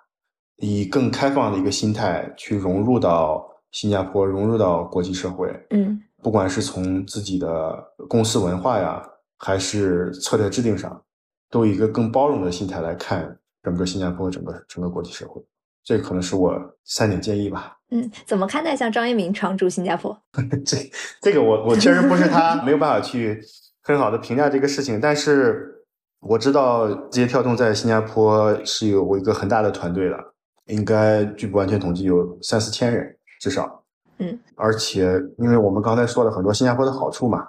[0.58, 5.52] 以更开放的一个心态去融入到新加坡，融入到国际社会。
[5.70, 9.02] 嗯，不管是从自己的公司文化呀，
[9.38, 11.02] 还是策略制定上，
[11.50, 15.44] 都以一个更包容的心态来看整个新加坡，整个整个国际社会。
[15.86, 16.52] 这可能是我
[16.84, 17.78] 三点建议吧。
[17.90, 20.20] 嗯，怎么看待像张一鸣常驻新加坡？
[20.66, 20.76] 这
[21.22, 23.40] 这个我我确实不是他，没有办法去
[23.84, 25.00] 很好的评价这个事情。
[25.00, 25.84] 但是
[26.18, 30.16] 我知道字节跳动在新加坡是有一个很大的团队的，
[30.64, 33.84] 应该据不完全统计有三四千人至少。
[34.18, 37.46] 嗯，而且因为我们刚才说了很多新加坡的好处嘛，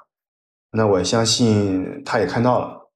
[0.74, 2.92] 那我相信他也看到了。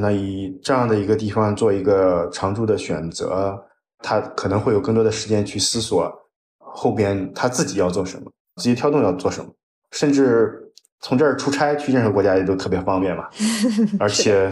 [0.00, 3.66] 那以这样的一个地方做一个常驻的选择。
[4.02, 6.10] 他可能会有更多的时间去思索
[6.58, 9.50] 后边他自己要做什么，自己跳动要做什么，
[9.92, 13.24] 甚至从这儿出差去任何国家也都特别方便嘛。
[14.00, 14.50] 而且，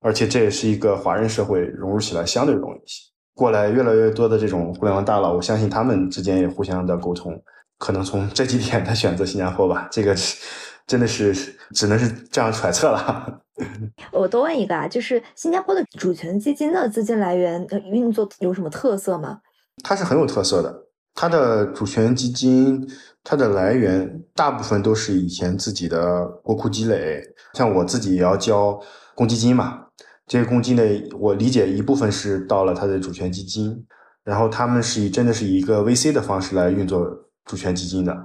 [0.00, 3.02] 而且这也是一个华人社会融入起来相对容易一些。
[3.34, 7.42] 过来越来越多的这种互联网大佬，我相信他们之间也互相的沟通，
[7.78, 9.88] 可能从这几点他选择新加坡吧。
[9.90, 10.36] 这个是。
[10.84, 11.32] 真的是
[11.74, 13.41] 只能是这样揣测了。
[14.12, 19.40] 我多问一个啊，就是新加坡的主权基金的资金来源运作有什么特色吗？
[19.82, 20.86] 它是很有特色的。
[21.14, 22.88] 它的主权基金，
[23.22, 27.22] 它的来源大部分都是以前自己的国库积累。
[27.54, 28.80] 像我自己也要交
[29.14, 29.88] 公积金嘛，
[30.26, 33.86] 这些公积金的，我理解一部分是到了它的主权基金，
[34.24, 37.06] 然后他们是以真的是以一个 VC 的方式来运作
[37.44, 38.16] 主权基金的，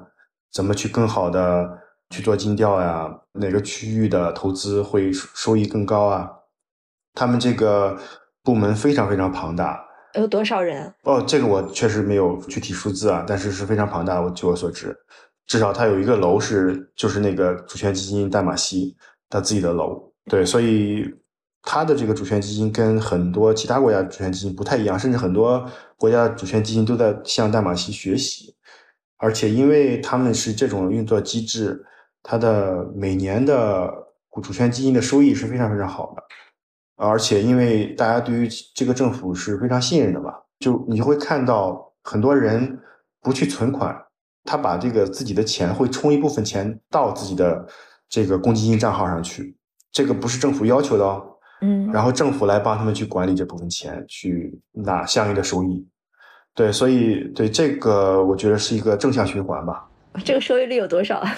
[0.54, 1.68] 怎么去更好的。
[2.10, 6.30] 去做尽调呀，哪个区域的投资会收益更高啊？
[7.14, 7.98] 他们这个
[8.44, 10.94] 部门非常非常庞大，有多少人？
[11.04, 14.22] 哦，这个我确实没有具体数字啊，但是是非常庞大。
[14.22, 14.96] 我据我所知，
[15.46, 18.96] 至少它有一个楼是就是那个主权基金淡马锡
[19.30, 20.14] 他自己的楼。
[20.30, 21.06] 对，所以
[21.64, 28.56] 它的这个主权基金跟很多其他国家主权基金不太一样，甚至很多国家主权基金都在向淡马锡学习。
[29.18, 31.84] 而且，因为他们是这种运作机制，
[32.24, 33.92] 它的每年的
[34.42, 36.24] 主权基金的收益是非常非常好的。
[36.96, 42.80] 而且，因为大家对于这个政府是非常信任的嘛，就你会看到很多人
[43.22, 43.96] 不去存款，
[44.44, 47.68] 他把这个自己的钱会充一部分钱到自己的
[48.10, 49.56] 这个公积金账号上去，
[49.92, 51.38] 这个不是政府要求的哦。
[51.62, 55.88] 嗯，然后政府来帮他们去管理这部分钱，去拿相应的收益。
[56.56, 59.88] 对，所以对这个，我觉得是一个正向循环吧。
[60.26, 61.36] 这个收益率有多少啊？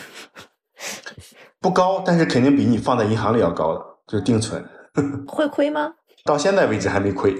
[1.59, 4.63] 不高，但是肯定比你放在银行里要高的，就是定存。
[5.27, 5.93] 会亏吗？
[6.25, 7.39] 到现在为止还没亏。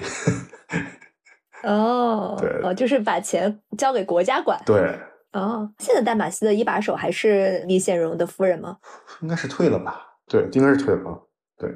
[1.63, 4.61] 哦， 对，哦，就是把钱交给国家管。
[4.65, 4.97] 对。
[5.33, 8.77] 哦，现在淡马锡的一把手还是李显荣的夫人吗？
[9.21, 10.17] 应该是退了吧？
[10.27, 11.27] 对，应该是退了。
[11.57, 11.69] 对。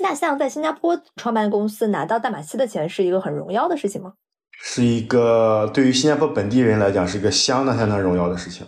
[0.00, 4.14] 那像在新加坡创办公司拿到淡马锡的钱，是一个很荣耀的事情吗？
[4.60, 8.66] 是一个对于新加坡本地人来讲是一个相当相当荣耀的事情，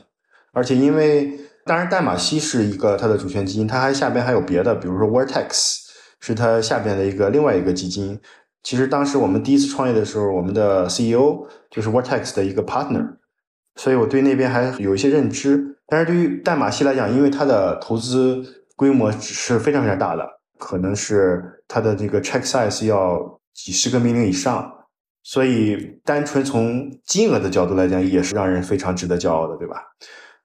[0.53, 5.79] 而且因为当然淡马锡是一个它的主权基金，它还下边还有别的，比如说 Vertex
[6.21, 8.21] 是它下边的一个另外一个基金。
[8.63, 13.17] 其实当时我们第一次创业的时候，我们的 CEO 就是 Vertex 的一个 partner，
[13.75, 15.77] 所以我对那边还有一些认知。
[15.89, 20.25] 但是对于淡马锡来讲，因为它的投资规模是非常非常大的，
[20.59, 24.73] 可能是它的这个 check size 要几十个 million 以上。
[25.25, 29.83] 所以，单纯从金额的角度来讲，也是让人非常值得骄傲的，对吧？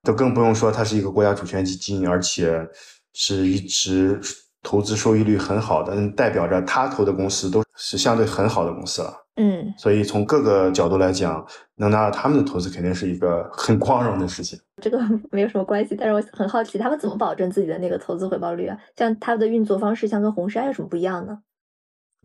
[0.03, 2.68] 都更不用说它是一个国家主权基金，而且
[3.14, 4.19] 是一直
[4.64, 9.14] 投资收益率很好的，代表着他投的公司都是相对很好的公司了。
[9.38, 11.44] 嗯，所以从各个角度来讲，
[11.76, 14.60] 能拿到他们的投资，肯定是一个很光荣的事情。
[14.82, 14.99] 这个
[15.32, 18.78] 没有什么关系，但是我很好奇，他们怎么保证自己的那个投资回报率啊？
[18.98, 21.40] 像他们的运作方式，像跟红杉有什么不一样呢？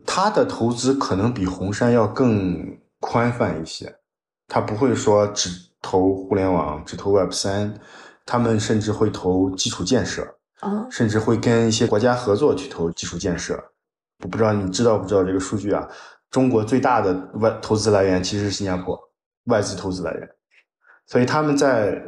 [0.05, 3.95] 他的投资可能比红杉要更宽泛一些，
[4.47, 5.49] 他不会说只
[5.81, 7.73] 投互联网，只投 Web 三，
[8.25, 10.23] 他们甚至会投基础建设，
[10.59, 13.71] 啊，甚至会跟一些国家合作去投基础建设。
[14.23, 15.87] 我不知道你知道不知道这个数据啊？
[16.29, 18.99] 中国最大的外投资来源其实是新加坡
[19.45, 20.29] 外资投资来源，
[21.05, 22.01] 所以他们在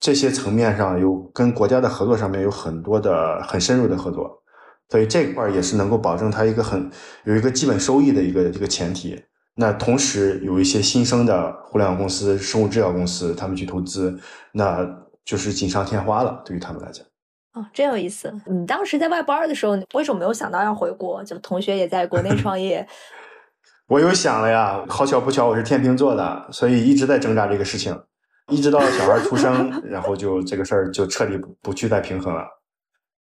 [0.00, 4.42] 这些层面上有跟国家的合作上面有很多的很深入的合作。
[4.88, 6.90] 所以这块儿也是能够保证它一个很
[7.22, 9.22] 有一个基本收益的一个一个前提。
[9.54, 14.18] 那同时有一些新生的互联网公司、生物制药公司，他们去投资，
[14.52, 14.78] 那
[15.24, 16.42] 就是锦上添花了。
[16.44, 17.04] 对于他们来讲，
[17.52, 18.32] 哦，真有意思。
[18.46, 21.22] 你当时在外班的时候，为什么没有想到要回国？
[21.24, 22.86] 就同学也在国内创业。
[23.88, 28.00] 我有想了呀，好巧不巧，我是天秤座的，所以一直在挣扎这个事情，
[28.48, 32.44] 一直到小孩出生，然后就这个事儿就彻底不去再平衡了。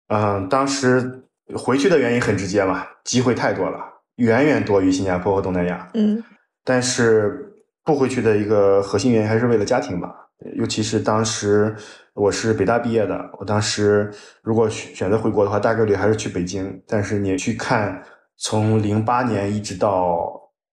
[0.09, 1.23] 嗯，当时。
[1.55, 3.79] 回去的原因很直接嘛，机会太多了，
[4.17, 5.89] 远远多于新加坡和东南亚。
[5.95, 6.23] 嗯，
[6.63, 7.51] 但是
[7.83, 10.13] 不回去的一个核心原因还是为了家庭吧，
[10.55, 11.75] 尤其是当时
[12.13, 14.11] 我是北大毕业的，我当时
[14.43, 16.83] 如果选择回国的话，大概率还是去北京。
[16.87, 18.03] 但是你去看，
[18.37, 20.29] 从零八年一直到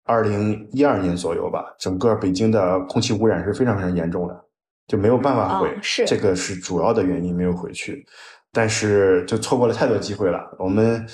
[0.04, 4.44] 二零一二年左右吧，整个北京的空气污染是非常非常严重的，
[4.86, 8.04] 就没有办法回，是这个是主要的原因，没有回去。
[8.52, 10.40] 但是就错过了太多机会了。
[10.58, 11.06] 我们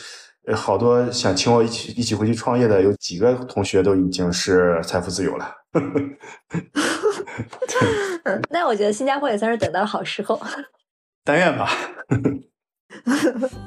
[0.54, 5.50] 好多想请我一起一起回去创业的，有几个同学都已经是财富自由了。
[8.24, 10.40] 嗯，那我觉得新加坡也算是等到了好时候。
[11.24, 11.68] 但愿吧。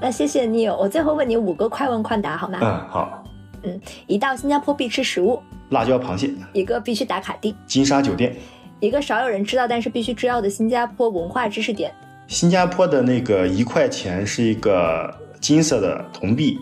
[0.02, 2.60] 那谢谢你，我最后问你五个快问快答好吗？
[2.62, 3.24] 嗯，好。
[3.64, 5.42] 嗯，一道新加坡必吃食物，
[5.72, 6.34] 辣椒螃蟹。
[6.54, 8.36] 一个必须打卡地，金沙酒店。
[8.80, 11.94] 一个少有人知道但是必须知道的新加坡文化知识点。
[12.28, 16.58] 新加坡的那个一块钱是一个金色的铜币，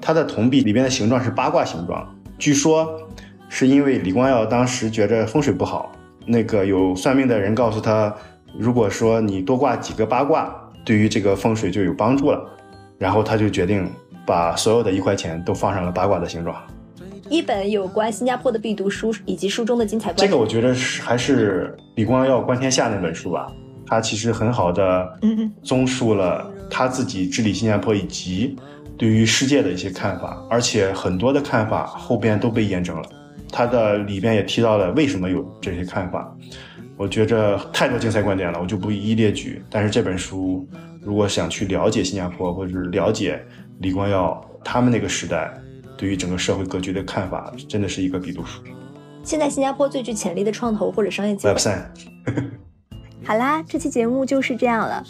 [0.00, 2.06] 它的铜币里边的形状是八卦形状。
[2.38, 3.00] 据说
[3.48, 5.92] 是因为李光耀当时觉着风水不好，
[6.26, 8.14] 那个有算命的人告诉他，
[8.58, 10.54] 如果说你多挂几个八卦，
[10.84, 12.44] 对于这个风水就有帮助了。
[12.98, 13.90] 然后他就决定
[14.24, 16.56] 把所有的一块钱都放上了八卦的形状。
[17.28, 20.12] 一本有关新加坡的必读书以及书中的精彩。
[20.12, 23.46] 这个我觉得是还是李光耀观天下那本书吧。
[23.84, 25.20] 他其实很好的
[25.62, 28.56] 综述了他自己治理新加坡以及
[28.98, 33.08] 对于世界的一些看法，而且很多的看法后边都被验证了。
[33.52, 36.34] 他的里边也提到了为什么有这些看法，
[36.96, 39.62] 我觉着太多竞赛观点了，我就不一一列举。
[39.70, 40.66] 但是这本书，
[41.00, 43.40] 如果想去了解新加坡，或者是了解
[43.78, 45.52] 李光耀他们那个时代
[45.96, 48.60] 对于整个社会格局的看法，真的是一个必读书。
[49.22, 51.50] 现在新加坡最具潜力的创投或者商业机会。
[51.50, 51.92] Web 三。
[53.24, 55.04] 好啦，这期节目就是这样了。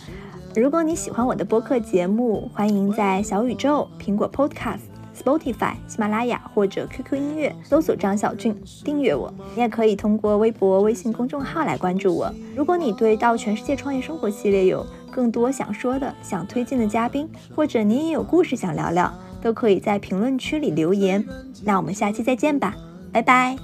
[0.60, 4.80] 如果你喜欢我的播客节目，欢迎在小宇宙、苹果 Podcast、
[5.14, 9.30] Spotify、喜马拉雅或者 QQ 音乐搜索张小俊订阅我。
[9.54, 12.32] 你也可以通过微博、微信公众号来关注我。
[12.56, 19.12] 如果你对到全世界创业生活系列有更多想说的、想推荐的嘉宾，或者你也有故事想聊聊，
[19.42, 21.22] 都可以在评论区里留言。
[21.64, 22.74] 那我们下期再见吧，
[23.12, 23.54] 拜拜。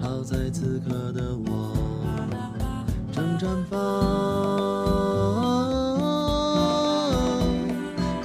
[0.00, 1.75] 好在此刻的我
[3.16, 3.78] 正绽放，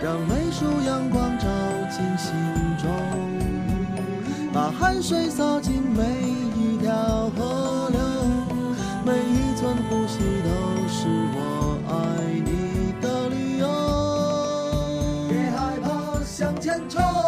[0.04, 1.48] 让每束阳光照
[1.90, 2.34] 进心
[2.78, 2.92] 中，
[4.54, 6.04] 把汗水洒进每
[6.58, 6.92] 一条
[7.38, 8.02] 河流，
[9.06, 10.50] 每一寸呼吸都
[10.90, 11.94] 是我爱
[12.44, 13.66] 你的理由。
[15.30, 17.21] 别害怕向前冲。